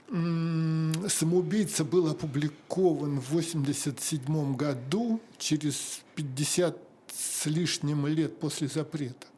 [0.08, 6.76] «Самоубийца» был опубликован в 1987 году, через 50
[7.12, 9.28] с лишним лет после запрета.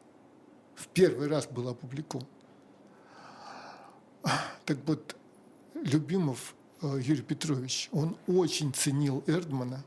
[0.75, 2.27] В первый раз был опубликован.
[4.65, 5.15] Так вот,
[5.75, 9.83] Любимов э, Юрий Петрович, он очень ценил Эрдмана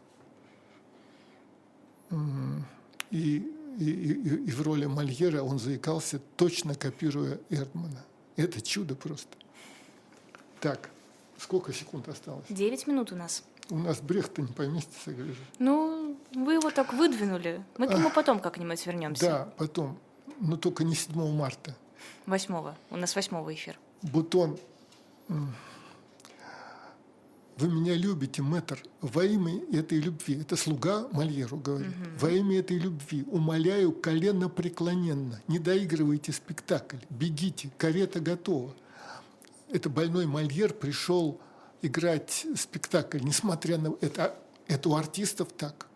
[3.11, 3.47] и,
[3.81, 8.05] и, и, и в роли Мольера он заикался, точно копируя Эрдмана.
[8.37, 9.37] Это чудо просто.
[10.61, 10.91] Так,
[11.39, 12.45] сколько секунд осталось?
[12.51, 13.43] Девять минут у нас.
[13.71, 15.41] У нас Брехт-то не поместится, вижу.
[15.59, 17.65] Ну, вы его так выдвинули.
[17.79, 19.25] Мы к нему потом как-нибудь вернемся.
[19.25, 19.99] Да, потом.
[20.41, 21.75] Но только не 7 марта.
[22.27, 23.79] 8 У нас 8 эфир.
[24.03, 24.59] Бутон.
[27.61, 30.41] Вы меня любите, мэтр, во имя этой любви.
[30.41, 31.91] Это слуга Мольеру говорит.
[31.91, 32.19] Угу.
[32.21, 35.43] Во имя этой любви умоляю колено преклоненно.
[35.47, 36.97] Не доигрывайте спектакль.
[37.11, 38.75] Бегите, карета готова.
[39.69, 41.39] Это больной Мольер пришел
[41.83, 44.35] играть спектакль, несмотря на это.
[44.67, 45.87] Это у артистов так.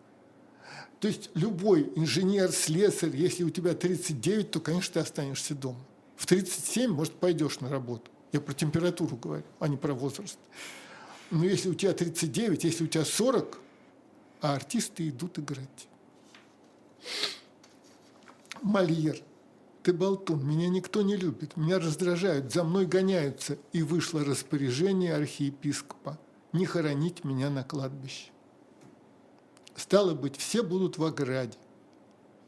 [0.99, 5.79] То есть любой инженер, слесарь, если у тебя 39, то, конечно, ты останешься дома.
[6.15, 8.11] В 37, может, пойдешь на работу.
[8.31, 10.37] Я про температуру говорю, а не про возраст.
[11.31, 13.59] Но если у тебя 39, если у тебя 40,
[14.41, 15.87] а артисты идут играть.
[18.61, 19.17] Мольер,
[19.83, 23.57] ты болтун, меня никто не любит, меня раздражают, за мной гоняются.
[23.73, 26.19] И вышло распоряжение архиепископа
[26.53, 28.31] не хоронить меня на кладбище.
[29.75, 31.57] Стало быть, все будут в ограде,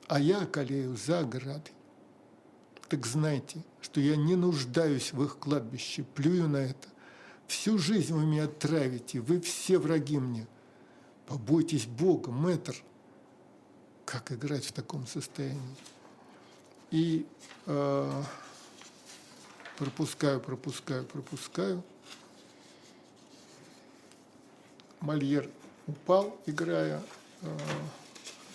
[0.07, 1.73] а я околею за оградой.
[2.87, 6.87] Так знайте, что я не нуждаюсь в их кладбище, плюю на это.
[7.47, 10.45] Всю жизнь вы меня травите, вы все враги мне.
[11.25, 12.75] Побойтесь Бога, мэтр.
[14.05, 15.75] Как играть в таком состоянии?
[16.91, 17.25] И
[17.65, 18.23] э,
[19.77, 21.83] пропускаю, пропускаю, пропускаю.
[24.99, 25.49] Мольер
[25.87, 27.01] упал, играя
[27.41, 27.57] э,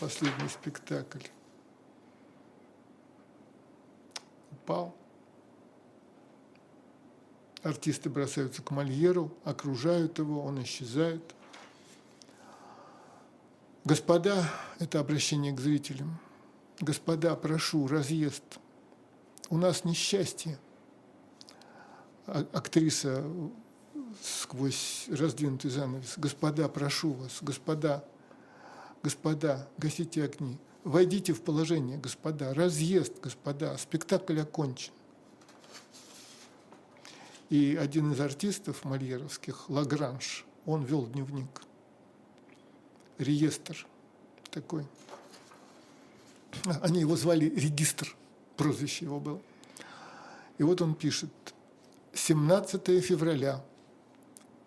[0.01, 1.27] последний спектакль.
[4.51, 4.95] Упал.
[7.63, 11.23] Артисты бросаются к Мольеру, окружают его, он исчезает.
[13.85, 14.51] Господа,
[14.81, 16.19] это обращение к зрителям.
[16.81, 18.43] Господа, прошу, разъезд.
[19.49, 20.59] У нас несчастье.
[22.27, 23.25] А, актриса
[24.23, 26.15] сквозь раздвинутый занавес.
[26.17, 28.05] Господа, прошу вас, господа,
[29.03, 30.59] господа, гасите огни.
[30.83, 32.55] Войдите в положение, господа.
[32.55, 33.77] Разъезд, господа.
[33.79, 34.93] Спектакль окончен.
[37.53, 41.61] И один из артистов мольеровских, Лагранж, он вел дневник.
[43.19, 43.87] Реестр
[44.51, 44.87] такой.
[46.81, 48.17] Они его звали Регистр,
[48.57, 49.43] прозвище его было.
[50.57, 51.29] И вот он пишет,
[52.15, 53.63] 17 февраля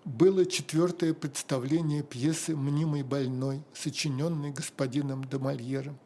[0.04, 5.98] было четвертое представление пьесы «Мнимый больной», сочиненной господином де Мольером.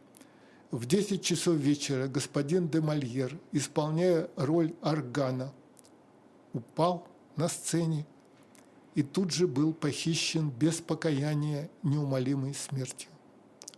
[0.71, 5.51] В 10 часов вечера господин де Мольер, исполняя роль органа,
[6.53, 8.05] упал на сцене
[8.95, 13.09] и тут же был похищен без покаяния неумолимой смертью.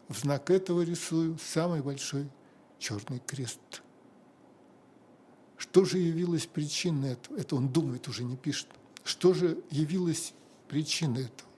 [0.07, 2.29] В знак этого рисую самый большой
[2.79, 3.59] черный крест.
[5.57, 7.37] Что же явилось причиной этого?
[7.37, 8.67] Это он думает, уже не пишет.
[9.03, 10.33] Что же явилось
[10.67, 11.49] причиной этого?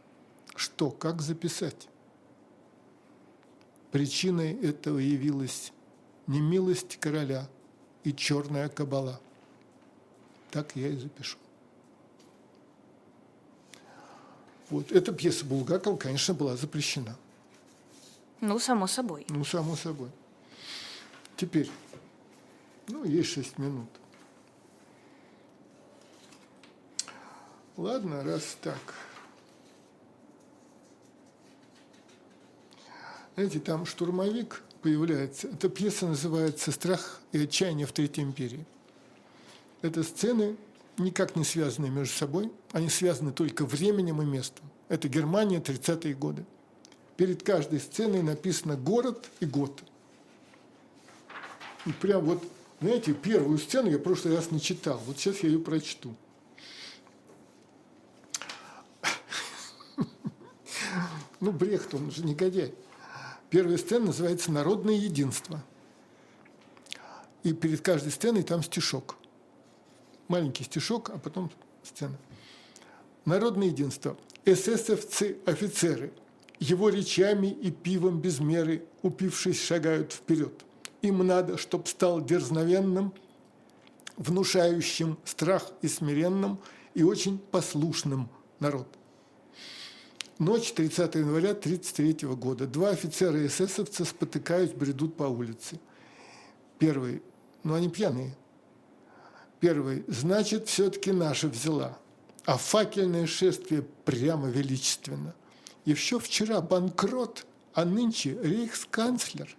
[0.56, 0.92] Что?
[0.92, 1.88] Как записать?
[3.92, 5.72] Причиной этого явилась
[6.28, 7.50] немилость короля
[8.04, 9.22] и черная кабала–
[10.54, 11.38] так я и запишу.
[14.70, 14.92] Вот.
[14.92, 17.18] Эта пьеса Булгакова, конечно, была запрещена.
[18.40, 19.26] Ну, само собой.
[19.30, 20.12] Ну, само собой.
[21.38, 21.72] Теперь,
[22.88, 23.90] ну, есть шесть минут.
[27.76, 28.94] Ладно, раз так.
[33.34, 35.48] Знаете, там штурмовик появляется.
[35.48, 38.68] Эта пьеса называется «Страх и отчаяние в Третьей империи».
[39.84, 40.56] Это сцены
[40.98, 44.66] никак не связаны между собой, они связаны только временем и местом.
[44.88, 46.46] Это Германия, 30-е годы.
[47.18, 49.84] Перед каждой сценой написано город и год.
[51.86, 52.44] И прям вот,
[52.80, 55.02] знаете, первую сцену я в прошлый раз не читал.
[55.06, 56.16] Вот сейчас я ее прочту.
[61.42, 62.74] Ну, Брехт, он же негодяй.
[63.50, 65.62] Первая сцена называется «Народное единство».
[67.44, 69.18] И перед каждой сценой там стишок.
[70.28, 71.52] Маленький стишок, а потом
[71.84, 72.18] сцена.
[73.26, 74.18] Народное единство.
[74.46, 76.12] Эсэсовцы-офицеры
[76.60, 80.66] его речами и пивом без меры, упившись, шагают вперед.
[81.02, 83.14] Им надо, чтоб стал дерзновенным,
[84.18, 86.60] внушающим страх и смиренным,
[86.94, 88.88] и очень послушным народ–
[90.40, 92.66] Ночь 30 января 1933 года.
[92.66, 95.80] Два офицера и эсэсовца, спотыкаясь, бредут по улице.
[96.80, 97.22] Первый,
[97.64, 98.36] ну они пьяные.
[99.64, 101.98] Первый, значит, все-таки наша взяла.
[102.44, 105.34] А факельное шествие прямо величественно.
[105.86, 109.56] Еще вчера банкрот, а нынче рейхсканцлер.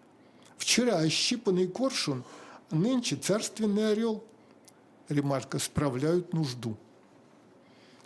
[0.58, 2.22] Вчера ощипанный коршун,
[2.70, 4.22] а нынче царственный орел.
[5.08, 6.76] Ремарка «справляют нужду».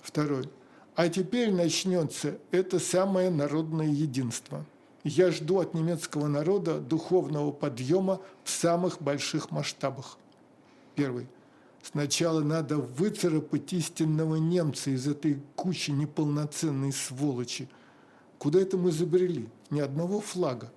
[0.01, 0.49] Второй.
[0.95, 4.65] А теперь начнется это самое народное единство.
[5.03, 10.17] Я жду от немецкого народа духовного подъема в самых больших масштабах.
[10.95, 11.27] Первый.
[11.83, 17.69] Сначала надо выцарапать истинного немца из этой кучи неполноценной сволочи.
[18.39, 19.49] Куда это мы забрели?
[19.71, 20.73] Ни одного флага.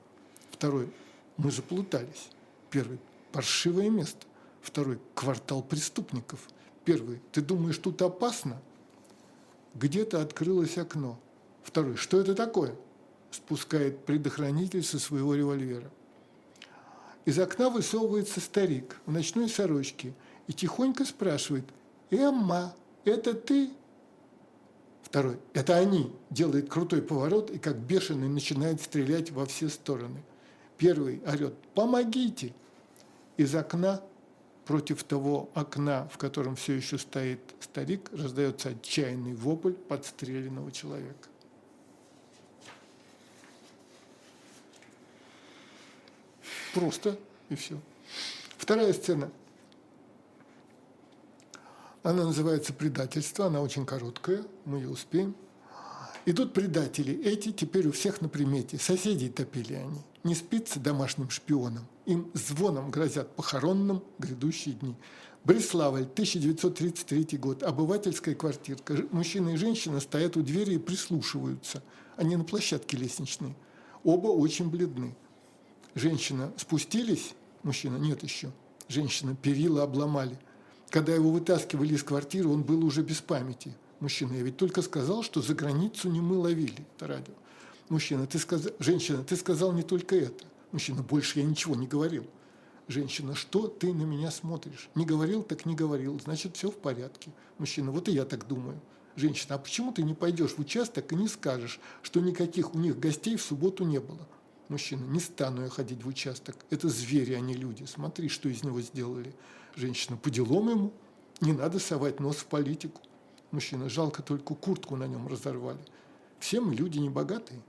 [0.52, 0.92] Второй.
[1.38, 2.30] Мы заплутались.
[2.70, 3.00] Первый.
[3.32, 4.26] Паршивое место.
[4.62, 5.00] Второй.
[5.16, 6.48] Квартал преступников.
[6.86, 7.22] Первый.
[7.32, 8.62] Ты думаешь, тут опасно?
[9.76, 11.20] Где-то открылось окно.
[11.64, 11.96] Второй.
[11.96, 12.76] Что это такое?
[13.32, 15.90] Спускает предохранитель со своего револьвера.
[17.26, 20.14] Из окна высовывается старик в ночной сорочке
[20.48, 21.66] и тихонько спрашивает
[22.10, 22.76] «Эмма,
[23.06, 23.72] это ты?»
[25.04, 30.22] Второй «Это они!» делает крутой поворот и как бешеный начинает стрелять во все стороны.
[30.78, 32.54] Первый орет «Помогите!»
[33.38, 34.02] Из окна
[34.66, 41.28] против того окна, в котором все еще стоит старик, раздается отчаянный вопль подстреленного человека.
[46.74, 47.18] Просто
[47.50, 47.78] и все.
[48.58, 49.30] Вторая сцена.
[52.04, 55.36] Она называется «Предательство», она очень короткая, мы ее успеем.
[56.26, 60.00] И тут предатели, эти теперь у всех на примете, соседей топили они.
[60.24, 64.96] Не спится домашним шпионам, им звоном грозят похоронным грядущие дни.
[65.44, 68.96] Бреславль, 1933 год, обывательская квартирка.
[69.12, 71.82] Мужчина и женщина стоят у двери и прислушиваются.
[72.18, 73.56] Они на площадке лестничной.
[74.04, 75.16] Оба очень бледны.
[75.96, 77.34] Женщина спустились,
[77.64, 78.52] мужчина нет еще.
[78.88, 80.38] Женщина перила обломали.
[80.92, 83.74] Когда его вытаскивали из квартиры, он был уже без памяти.
[84.02, 87.34] Мужчина, я ведь только сказал, что за границу не мы ловили это радио.
[87.88, 90.44] Мужчина, ты сказал, женщина, ты сказал не только это.
[90.74, 92.26] Мужчина, больше я ничего не говорил.
[92.90, 94.90] Женщина, что ты на меня смотришь?
[94.94, 97.32] Не говорил, так не говорил, значит, все в порядке.
[97.58, 98.78] Мужчина, вот и я так думаю.
[99.16, 103.00] Женщина, а почему ты не пойдешь в участок и не скажешь, что никаких у них
[103.00, 104.28] гостей в субботу не было?
[104.68, 106.58] Мужчина, не стану я ходить в участок.
[106.70, 107.86] Это звери, а не люди.
[107.86, 109.34] Смотри, что из него сделали.
[109.76, 110.94] Женщина, по делам ему.
[111.40, 113.02] Не надо совать нос в политику.
[113.52, 115.80] Мужчина, жалко только куртку на нем разорвали.
[116.40, 117.62] Все мы люди не богатые.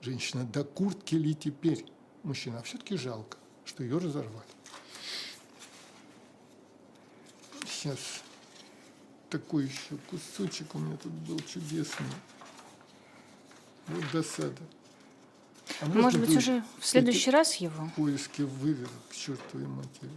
[0.00, 1.86] Женщина, да куртки ли теперь?
[2.22, 4.46] Мужчина, а все-таки жалко, что ее разорвали.
[7.66, 8.22] Сейчас
[9.30, 12.06] такой еще кусочек у меня тут был чудесный.
[13.88, 14.62] Вот досада.
[15.80, 17.90] А Может быть, уже в следующий раз его?
[17.96, 20.10] Поиски вывер к чертовой матери.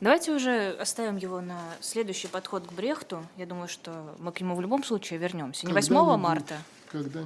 [0.00, 3.26] Давайте уже оставим его на следующий подход к Брехту.
[3.36, 5.66] Я думаю, что мы к нему в любом случае вернемся.
[5.66, 6.58] Не 8 марта,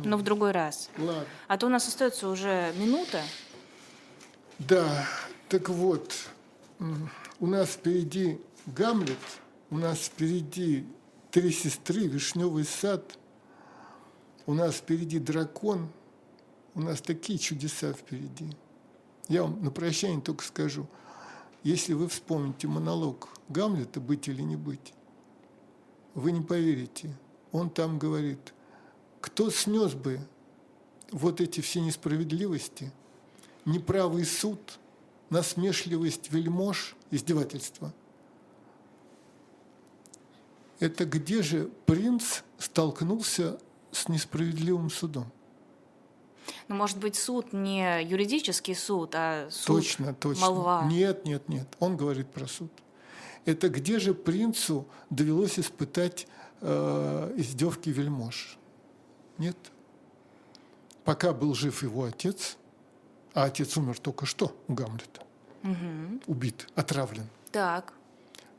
[0.04, 0.88] но в другой раз.
[0.96, 1.24] Ладно.
[1.48, 3.22] А то у нас остается уже минута.
[4.60, 5.04] Да,
[5.48, 6.14] так вот,
[7.40, 9.18] у нас впереди Гамлет,
[9.70, 10.86] у нас впереди
[11.32, 13.18] три сестры, вишневый сад,
[14.46, 15.88] у нас впереди дракон,
[16.74, 18.54] у нас такие чудеса впереди.
[19.28, 20.86] Я вам на прощание только скажу–
[21.62, 24.94] если вы вспомните монолог Гамлета «Быть или не быть»,
[26.14, 27.16] вы не поверите.
[27.52, 28.54] Он там говорит,
[29.20, 30.20] кто снес бы
[31.11, 32.92] вот эти все несправедливости,
[33.64, 34.78] неправый суд,
[35.30, 37.92] насмешливость вельмож, издевательство.
[40.78, 43.61] Это где же принц столкнулся
[43.92, 45.30] с несправедливым судом?
[46.68, 50.46] Ну, может быть, суд не юридический суд, а суд точно, точно.
[50.46, 50.84] молва.
[50.84, 51.66] Нет, нет, нет.
[51.78, 52.70] Он говорит про суд.
[53.44, 56.26] Это где же принцу довелось испытать
[56.61, 58.57] э, издевки вельмож?
[59.38, 59.57] Нет.
[61.05, 62.57] пока был жив его отец,
[63.32, 65.22] а отец умер только что у Гамлета,
[65.62, 66.20] Угу.
[66.26, 67.26] убит, отравлен.
[67.51, 67.94] Так.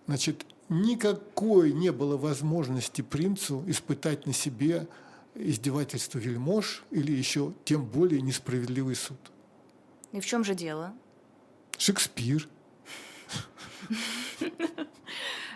[0.08, 4.88] Значит, никакой не было возможности принцу испытать на себе
[5.36, 9.20] издевательство вельмож или еще тем более несправедливый суд.
[10.12, 10.94] И в чем же дело?
[11.78, 12.48] Шекспир.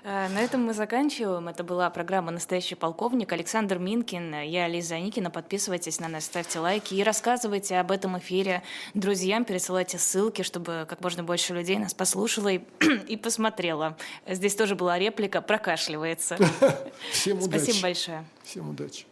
[0.03, 1.47] Э, На этом мы заканчиваем.
[1.47, 3.33] Это была программа «Настоящий полковник».
[3.33, 5.31] Александр Минкин, я Лиза Никина.
[5.31, 8.61] Подписывайтесь на нас, ставьте лайки и рассказывайте об этом эфире
[8.93, 12.61] друзьям, пересылайте ссылки, чтобы как можно больше людей нас послушало и,
[13.07, 13.97] и посмотрело.
[14.27, 16.37] Здесь тоже была реплика «прокашливается».
[17.11, 17.63] Всем удачи.
[17.63, 18.25] Спасибо большое.
[18.43, 19.05] Всем удачи.